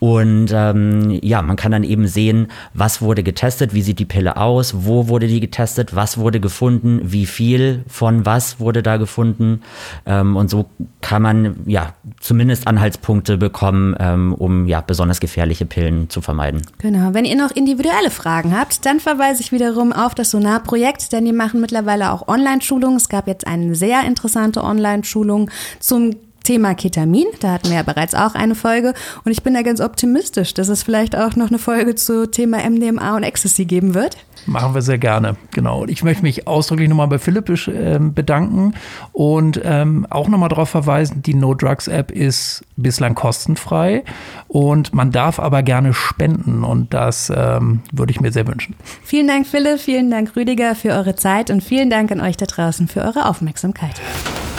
Und 0.00 0.50
ähm, 0.52 1.18
ja, 1.22 1.42
man 1.42 1.56
kann 1.56 1.72
dann 1.72 1.82
eben 1.82 2.06
sehen, 2.06 2.48
was 2.72 3.02
wurde 3.02 3.22
getestet, 3.24 3.74
wie 3.74 3.82
sieht 3.82 3.98
die 3.98 4.04
Pille 4.04 4.36
aus, 4.36 4.84
wo 4.84 5.08
wurde 5.08 5.26
die 5.26 5.40
getestet, 5.40 5.96
was 5.96 6.18
wurde 6.18 6.38
gefunden, 6.38 7.00
wie 7.02 7.26
viel 7.26 7.84
von 7.88 8.24
was 8.24 8.60
wurde 8.60 8.82
da 8.82 8.96
gefunden. 8.96 9.62
Ähm, 10.06 10.36
und 10.36 10.50
so 10.50 10.66
kann 11.00 11.22
man 11.22 11.56
ja 11.66 11.94
zumindest 12.20 12.68
Anhaltspunkte 12.68 13.38
bekommen, 13.38 13.96
ähm, 13.98 14.34
um 14.34 14.68
ja 14.68 14.80
besonders 14.80 15.18
gefährliche 15.18 15.66
Pillen 15.66 16.08
zu 16.10 16.20
vermeiden. 16.20 16.62
Genau. 16.78 17.12
Wenn 17.12 17.24
ihr 17.24 17.36
noch 17.36 17.50
individuelle 17.50 18.10
Fragen 18.10 18.56
habt, 18.56 18.86
dann 18.86 19.00
verweise 19.00 19.42
ich 19.42 19.50
wiederum 19.50 19.92
auf 19.92 20.14
das 20.14 20.30
Sonar-Projekt, 20.30 21.12
denn 21.12 21.24
die 21.24 21.32
machen 21.32 21.60
mittlerweile 21.60 22.12
auch 22.12 22.28
Online-Schulungen. 22.28 22.98
Es 22.98 23.08
gab 23.08 23.26
jetzt 23.26 23.46
eine 23.46 23.74
sehr 23.74 24.04
interessante 24.04 24.62
Online-Schulung 24.62 25.50
zum 25.80 26.14
Thema 26.48 26.74
Ketamin. 26.74 27.26
Da 27.40 27.52
hatten 27.52 27.68
wir 27.68 27.76
ja 27.76 27.82
bereits 27.82 28.14
auch 28.14 28.34
eine 28.34 28.54
Folge. 28.54 28.94
Und 29.22 29.32
ich 29.32 29.42
bin 29.42 29.52
da 29.52 29.60
ganz 29.60 29.82
optimistisch, 29.82 30.54
dass 30.54 30.68
es 30.68 30.82
vielleicht 30.82 31.14
auch 31.14 31.36
noch 31.36 31.48
eine 31.48 31.58
Folge 31.58 31.94
zu 31.94 32.26
Thema 32.26 32.58
MDMA 32.58 33.16
und 33.16 33.22
Ecstasy 33.22 33.66
geben 33.66 33.92
wird. 33.92 34.16
Machen 34.46 34.74
wir 34.74 34.82
sehr 34.82 34.98
gerne, 34.98 35.36
genau. 35.52 35.82
Und 35.82 35.90
ich 35.90 36.02
möchte 36.02 36.22
mich 36.22 36.46
ausdrücklich 36.46 36.88
nochmal 36.88 37.08
bei 37.08 37.18
Philipp 37.18 37.48
äh, 37.48 37.98
bedanken 37.98 38.74
und 39.12 39.60
ähm, 39.64 40.06
auch 40.10 40.28
nochmal 40.28 40.48
darauf 40.48 40.70
verweisen, 40.70 41.22
die 41.22 41.34
No 41.34 41.54
Drugs 41.54 41.88
App 41.88 42.10
ist 42.10 42.64
bislang 42.76 43.14
kostenfrei 43.14 44.04
und 44.46 44.94
man 44.94 45.10
darf 45.10 45.38
aber 45.38 45.62
gerne 45.62 45.92
spenden 45.94 46.64
und 46.64 46.94
das 46.94 47.30
ähm, 47.34 47.80
würde 47.92 48.12
ich 48.12 48.20
mir 48.20 48.32
sehr 48.32 48.46
wünschen. 48.46 48.74
Vielen 49.02 49.28
Dank, 49.28 49.46
Philipp, 49.46 49.80
vielen 49.80 50.10
Dank, 50.10 50.36
Rüdiger, 50.36 50.74
für 50.74 50.90
eure 50.90 51.16
Zeit 51.16 51.50
und 51.50 51.62
vielen 51.62 51.90
Dank 51.90 52.10
an 52.12 52.20
euch 52.20 52.36
da 52.36 52.46
draußen 52.46 52.88
für 52.88 53.00
eure 53.00 53.26
Aufmerksamkeit. 53.26 54.00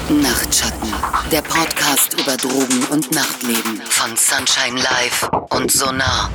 Nachtschatten, 0.09 0.89
der 1.31 1.41
Podcast 1.41 2.19
über 2.19 2.35
Drogen 2.35 2.83
und 2.91 3.11
Nachtleben 3.13 3.79
von 3.85 4.15
Sunshine 4.15 4.81
Live 4.81 5.29
und 5.49 5.71
Sonar. 5.71 6.31